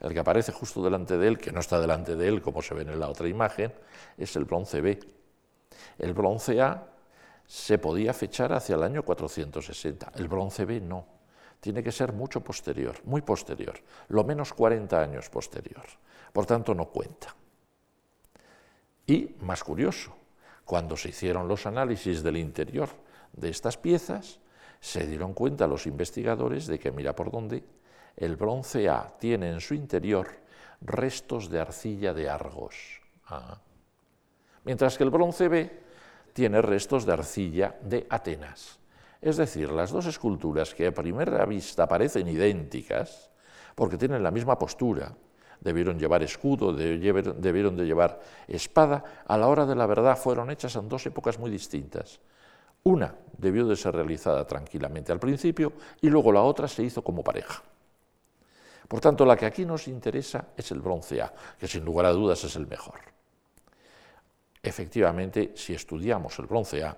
[0.01, 2.75] El que aparece justo delante de él, que no está delante de él como se
[2.75, 3.73] ve en la otra imagen,
[4.17, 4.99] es el bronce B.
[6.01, 6.98] El bronce A
[7.49, 11.07] se podía fechar hacia el año 460, el bronce B no.
[11.61, 15.83] Tiene que ser mucho posterior, muy posterior, lo menos 40 años posterior.
[16.33, 17.35] Por tanto, no cuenta.
[19.07, 20.15] Y, más curioso,
[20.65, 22.91] cuando se hicieron los análisis del interior
[23.33, 24.39] de estas piezas,
[24.79, 27.65] se dieron cuenta los investigadores de que, mira por dónde,
[28.15, 30.29] el bronce A tiene en su interior
[30.83, 33.01] restos de arcilla de Argos.
[33.25, 33.59] Ah
[34.69, 35.88] mientras que el bronce B
[36.39, 38.79] tiene restos de arcilla de Atenas.
[39.21, 43.29] Es decir, las dos esculturas que a primera vista parecen idénticas,
[43.75, 45.13] porque tienen la misma postura,
[45.61, 50.77] debieron llevar escudo, debieron de llevar espada, a la hora de la verdad fueron hechas
[50.77, 52.21] en dos épocas muy distintas.
[52.85, 57.25] Una debió de ser realizada tranquilamente al principio y luego la otra se hizo como
[57.25, 57.65] pareja.
[58.87, 62.13] Por tanto, la que aquí nos interesa es el bronce A, que sin lugar a
[62.13, 63.18] dudas es el mejor.
[64.69, 66.95] Efectivamente, si estudiamos el bronce A,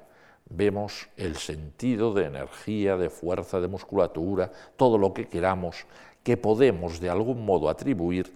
[0.48, 5.86] vemos el sentido de energía, de fuerza, de musculatura, todo lo que queramos,
[6.24, 8.34] que podemos de algún modo atribuir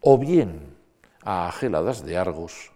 [0.00, 0.74] o bien
[1.22, 2.72] a Agéladas de Argos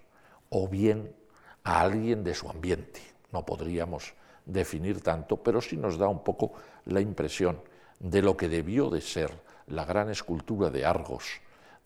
[0.50, 1.16] o bien
[1.64, 3.00] a alguien de su ambiente.
[3.32, 4.12] No podríamos
[4.44, 6.52] definir tanto, pero sí nos da un poco
[6.84, 7.58] la impresión
[8.00, 9.32] de lo que debió de ser
[9.68, 11.24] la gran escultura de Argos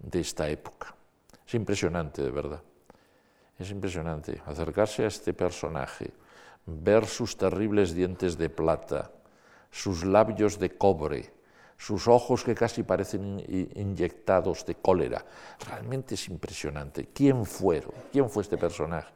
[0.01, 0.97] de esta época.
[1.47, 2.61] Es impresionante, de verdad.
[3.61, 6.11] Es impresionante acercarse a este personaje,
[6.65, 9.11] ver sus terribles dientes de plata,
[9.71, 11.31] sus labios de cobre,
[11.77, 13.45] sus ojos que casi parecen
[13.75, 15.27] inyectados de cólera.
[15.69, 17.11] Realmente es impresionante.
[17.13, 17.93] ¿Quién fueron?
[18.11, 19.13] ¿Quién fue este personaje?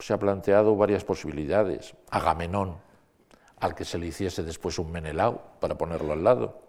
[0.00, 1.94] Se ha planteado varias posibilidades.
[2.10, 2.76] Agamenón,
[3.60, 6.60] al que se le hiciese después un Menelao para ponerlo al lado.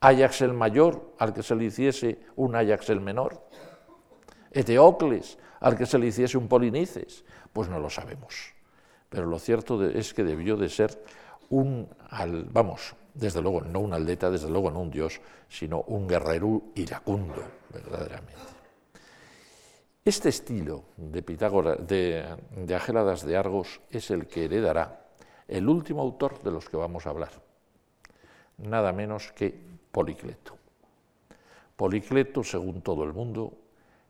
[0.00, 3.46] Ajax el mayor, al que se le hiciese un Ajax el menor.
[4.56, 7.24] Eteocles, al que se le hiciese un polinices?
[7.52, 8.54] Pues no lo sabemos.
[9.10, 11.02] Pero lo cierto es que debió de ser
[11.50, 11.88] un,
[12.50, 17.42] vamos, desde luego, no un atleta, desde luego no un dios, sino un guerrero iracundo,
[17.72, 18.56] verdaderamente.
[20.04, 22.24] Este estilo de, Pitágoras, de,
[22.56, 25.06] de Agéladas de Argos es el que heredará
[25.48, 27.32] el último autor de los que vamos a hablar,
[28.58, 29.54] nada menos que
[29.92, 30.56] Policleto.
[31.76, 33.52] Policleto, según todo el mundo,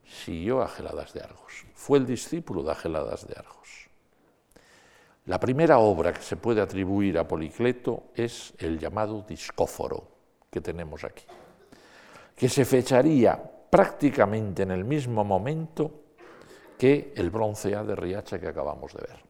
[0.08, 3.88] siguió a Geladas de Argos, fue el discípulo de Ageladas de Argos.
[5.26, 10.06] La primera obra que se puede atribuir a Policleto es el llamado Discóforo
[10.50, 11.24] que tenemos aquí,
[12.36, 13.36] que se fecharía
[13.68, 15.90] prácticamente en el mismo momento
[16.78, 19.20] que el bronce A de Riacha que acabamos de ver,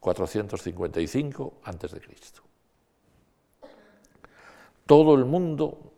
[0.00, 2.00] 455 a.C.
[4.84, 5.92] Todo el mundo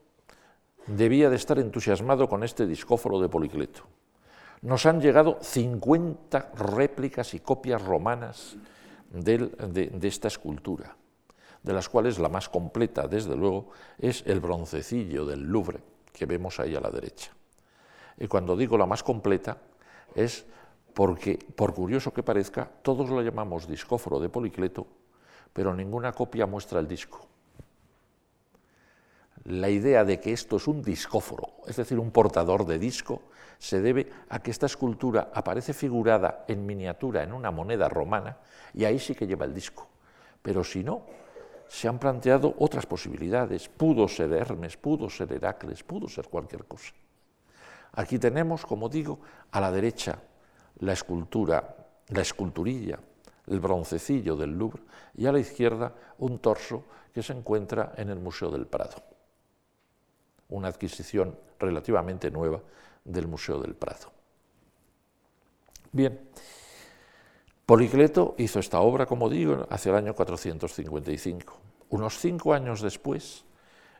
[0.87, 3.85] debía de estar entusiasmado con este discóforo de Policleto
[4.63, 8.57] nos han llegado 50 réplicas y copias romanas
[9.11, 10.97] de, esta escultura.
[11.63, 15.79] de las cuales la más completa, desde luego, es el broncecillo del Louvre,
[16.13, 17.31] que vemos ahí a la derecha.
[18.19, 19.59] Y cuando digo la más completa,
[20.15, 20.45] es
[20.93, 24.87] porque, por curioso que parezca, todos lo llamamos discóforo de Policleto,
[25.53, 27.32] pero ninguna copia muestra el disco.
[29.45, 33.23] La idea de que esto es un discóforo, es decir, un portador de disco,
[33.59, 38.39] se debe a que esta escultura aparece figurada en miniatura en una moneda romana
[38.75, 39.89] y ahí sí que lleva el disco.
[40.43, 41.03] Pero si no,
[41.69, 43.69] se han planteado otras posibilidades.
[43.69, 46.93] Pudo ser Hermes, pudo ser Heracles, pudo ser cualquier cosa.
[47.93, 49.21] Aquí tenemos, como digo,
[49.51, 50.19] a la derecha
[50.81, 51.77] la escultura,
[52.09, 52.99] la esculturilla,
[53.47, 54.83] el broncecillo del Louvre,
[55.15, 59.03] y a la izquierda un torso que se encuentra en el Museo del Prado,
[60.53, 62.61] una adquisición relativamente nueva
[63.05, 64.13] del Museo del Prado.
[65.91, 66.21] Bien,
[67.67, 71.59] Policleto hizo esta obra, como digo, hacia el año 455.
[71.91, 73.45] Unos cinco años después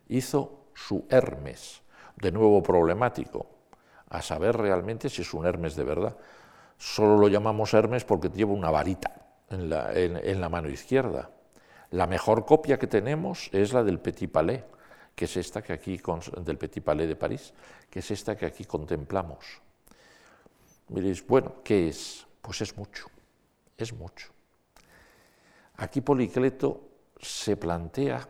[0.09, 1.83] hizo su Hermes,
[2.17, 3.47] de nuevo problemático,
[4.09, 6.17] a saber realmente si es un Hermes de verdad.
[6.77, 9.71] Solo lo llamamos Hermes porque lleva una varita en
[10.41, 11.31] la, mano izquierda.
[11.91, 14.65] La mejor copia que tenemos es la del Petit Palais,
[15.15, 16.01] que es esta que aquí,
[16.45, 17.53] del Petit Palais de París,
[17.91, 19.61] que es esta que aquí contemplamos.
[20.89, 22.27] Miréis, bueno, ¿qué es?
[22.41, 23.07] Pues es mucho,
[23.77, 24.33] es mucho.
[25.77, 26.81] Aquí Policleto
[27.21, 28.27] se plantea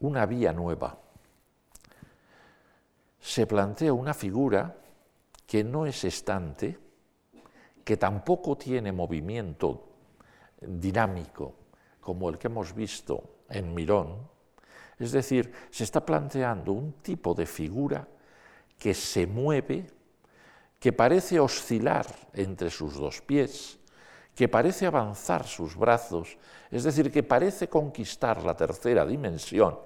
[0.00, 0.98] una vía nueva,
[3.20, 4.76] se plantea una figura
[5.46, 6.78] que no es estante,
[7.84, 9.88] que tampoco tiene movimiento
[10.60, 11.54] dinámico
[12.00, 14.28] como el que hemos visto en Mirón,
[15.00, 18.06] es decir, se está planteando un tipo de figura
[18.78, 19.86] que se mueve,
[20.78, 23.78] que parece oscilar entre sus dos pies,
[24.34, 26.36] que parece avanzar sus brazos,
[26.70, 29.78] es decir, que parece conquistar la tercera dimensión,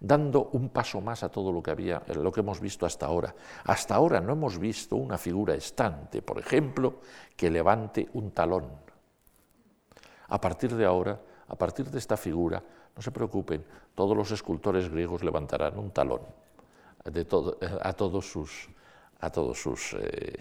[0.00, 3.34] dando un paso más a todo lo que había, lo que hemos visto hasta ahora.
[3.64, 7.00] Hasta ahora no hemos visto una figura estante, por ejemplo,
[7.36, 8.68] que levante un talón.
[10.28, 12.62] A partir de ahora, a partir de esta figura,
[12.98, 16.22] no se preocupen, todos los escultores griegos levantarán un talón
[17.80, 18.68] a todos sus,
[19.20, 20.34] a todos sus eh,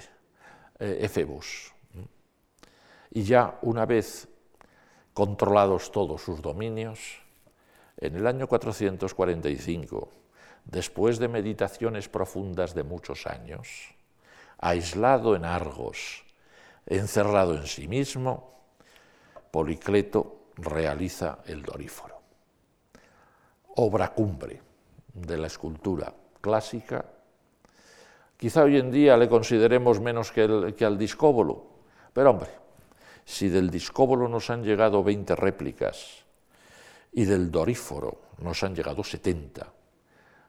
[0.80, 1.72] eh, efebos.
[3.12, 4.28] Y ya una vez
[5.14, 7.20] controlados todos sus dominios,
[7.96, 10.10] en el año 445,
[10.66, 13.94] después de meditaciones profundas de muchos años,
[14.58, 16.26] aislado en Argos,
[16.88, 18.58] encerrado en sí mismo,
[19.52, 22.17] Policleto realiza el Doríforo,
[23.78, 24.62] obra cumbre
[25.14, 27.06] de la escultura clásica.
[28.36, 31.66] Quizá hoy en día le consideremos menos que, que al discóbolo,
[32.14, 32.50] pero hombre,
[33.26, 36.26] si del discóbolo nos han llegado 20 réplicas,
[37.14, 39.74] y del Doríforo nos han llegado 70.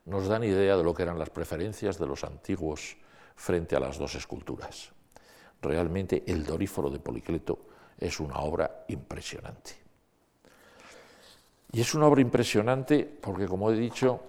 [0.05, 2.97] Nos dan idea de lo que eran las preferencias de los antiguos
[3.37, 4.91] frente a las dos esculturas.
[5.63, 7.59] Realmente el Doríforo de Policleto
[7.99, 9.88] es una obra impresionante.
[11.73, 14.21] Y es una obra impresionante porque, como he dicho,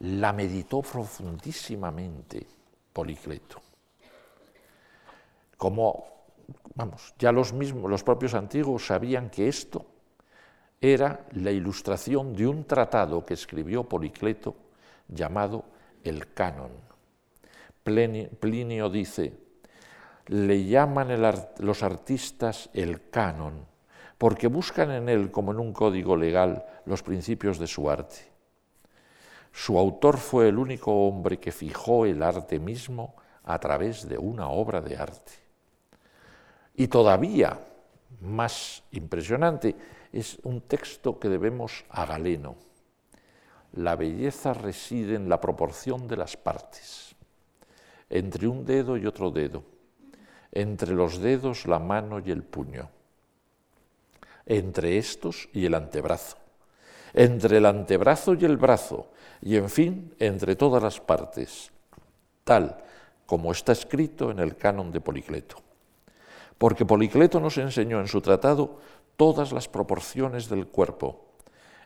[0.00, 2.46] la meditó profundísimamente
[2.92, 3.60] Policleto.
[5.56, 6.04] Como,
[6.74, 9.86] vamos, ya los mismos, los propios antiguos sabían que esto
[10.80, 14.54] era la ilustración de un tratado que escribió Policleto
[15.08, 15.64] llamado
[16.04, 16.70] el Canon.
[17.82, 19.32] Plinio dice,
[20.26, 21.08] le llaman
[21.58, 23.64] los artistas el Canon,
[24.18, 28.16] porque buscan en él, como en un código legal, los principios de su arte.
[29.52, 33.14] Su autor fue el único hombre que fijó el arte mismo
[33.44, 35.32] a través de una obra de arte.
[36.74, 37.58] Y todavía
[38.20, 39.76] más impresionante,
[40.12, 42.56] es un texto que debemos a Galeno.
[43.72, 47.14] La belleza reside en la proporción de las partes,
[48.08, 49.62] entre un dedo y otro dedo,
[50.52, 52.88] entre los dedos la mano y el puño,
[54.48, 56.38] entre estos y el antebrazo,
[57.12, 59.10] entre el antebrazo y el brazo,
[59.42, 61.70] y en fin, entre todas las partes,
[62.44, 62.82] tal
[63.26, 65.56] como está escrito en el canon de Policleto.
[66.56, 68.80] Porque Policleto nos enseñó en su tratado
[69.18, 71.26] todas las proporciones del cuerpo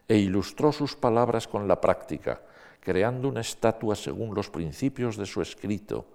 [0.07, 2.43] e ilustró sus palabras con la práctica,
[2.79, 6.07] creando una estatua según los principios de su escrito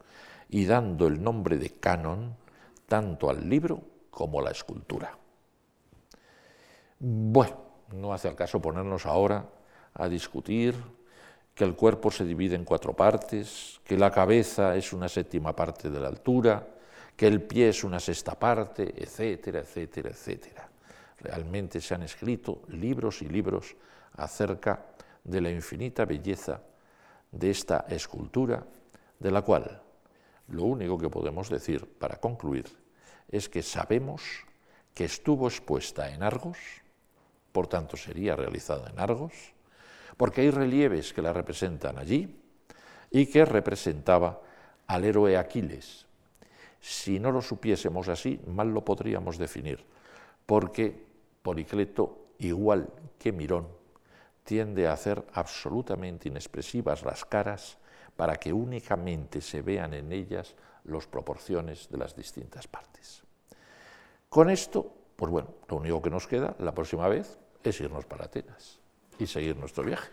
[0.50, 2.36] y dando el nombre de canon
[2.88, 5.18] tanto al libro como a la escultura.
[7.00, 7.58] Bueno,
[7.93, 9.48] no hace al caso ponernos ahora
[9.93, 10.76] a discutir
[11.54, 15.89] que el cuerpo se divide en cuatro partes, que la cabeza es una séptima parte
[15.89, 16.68] de la altura,
[17.16, 20.70] que el pie es una sexta parte, etcétera, etcétera, etcétera.
[21.20, 23.76] Realmente se han escrito libros y libros
[24.18, 24.86] acerca
[25.24, 26.62] de la infinita belleza
[27.32, 28.64] de esta escultura,
[29.20, 29.82] de la cual
[30.50, 32.66] lo único que podemos decir para concluir
[33.30, 34.22] es que sabemos
[34.93, 36.58] que estuvo expuesta en Argos,
[37.52, 39.34] por tanto sería realizada en Argos,
[40.18, 42.36] porque hay relieves que la representan allí
[43.12, 44.41] y que representaba
[44.88, 46.06] al héroe Aquiles.
[46.80, 49.84] Si no lo supiésemos así, mal lo podríamos definir,
[50.45, 51.06] porque
[51.41, 53.68] Policleto, igual que Mirón,
[54.43, 57.78] tiende a hacer absolutamente inexpresivas las caras
[58.16, 63.24] para que únicamente se vean en ellas las proporciones de las distintas partes.
[64.30, 68.26] Con esto, pues bueno, lo único que nos queda la próxima vez es irnos para
[68.26, 68.80] Atenas
[69.20, 70.09] y seguir nuestro viaje.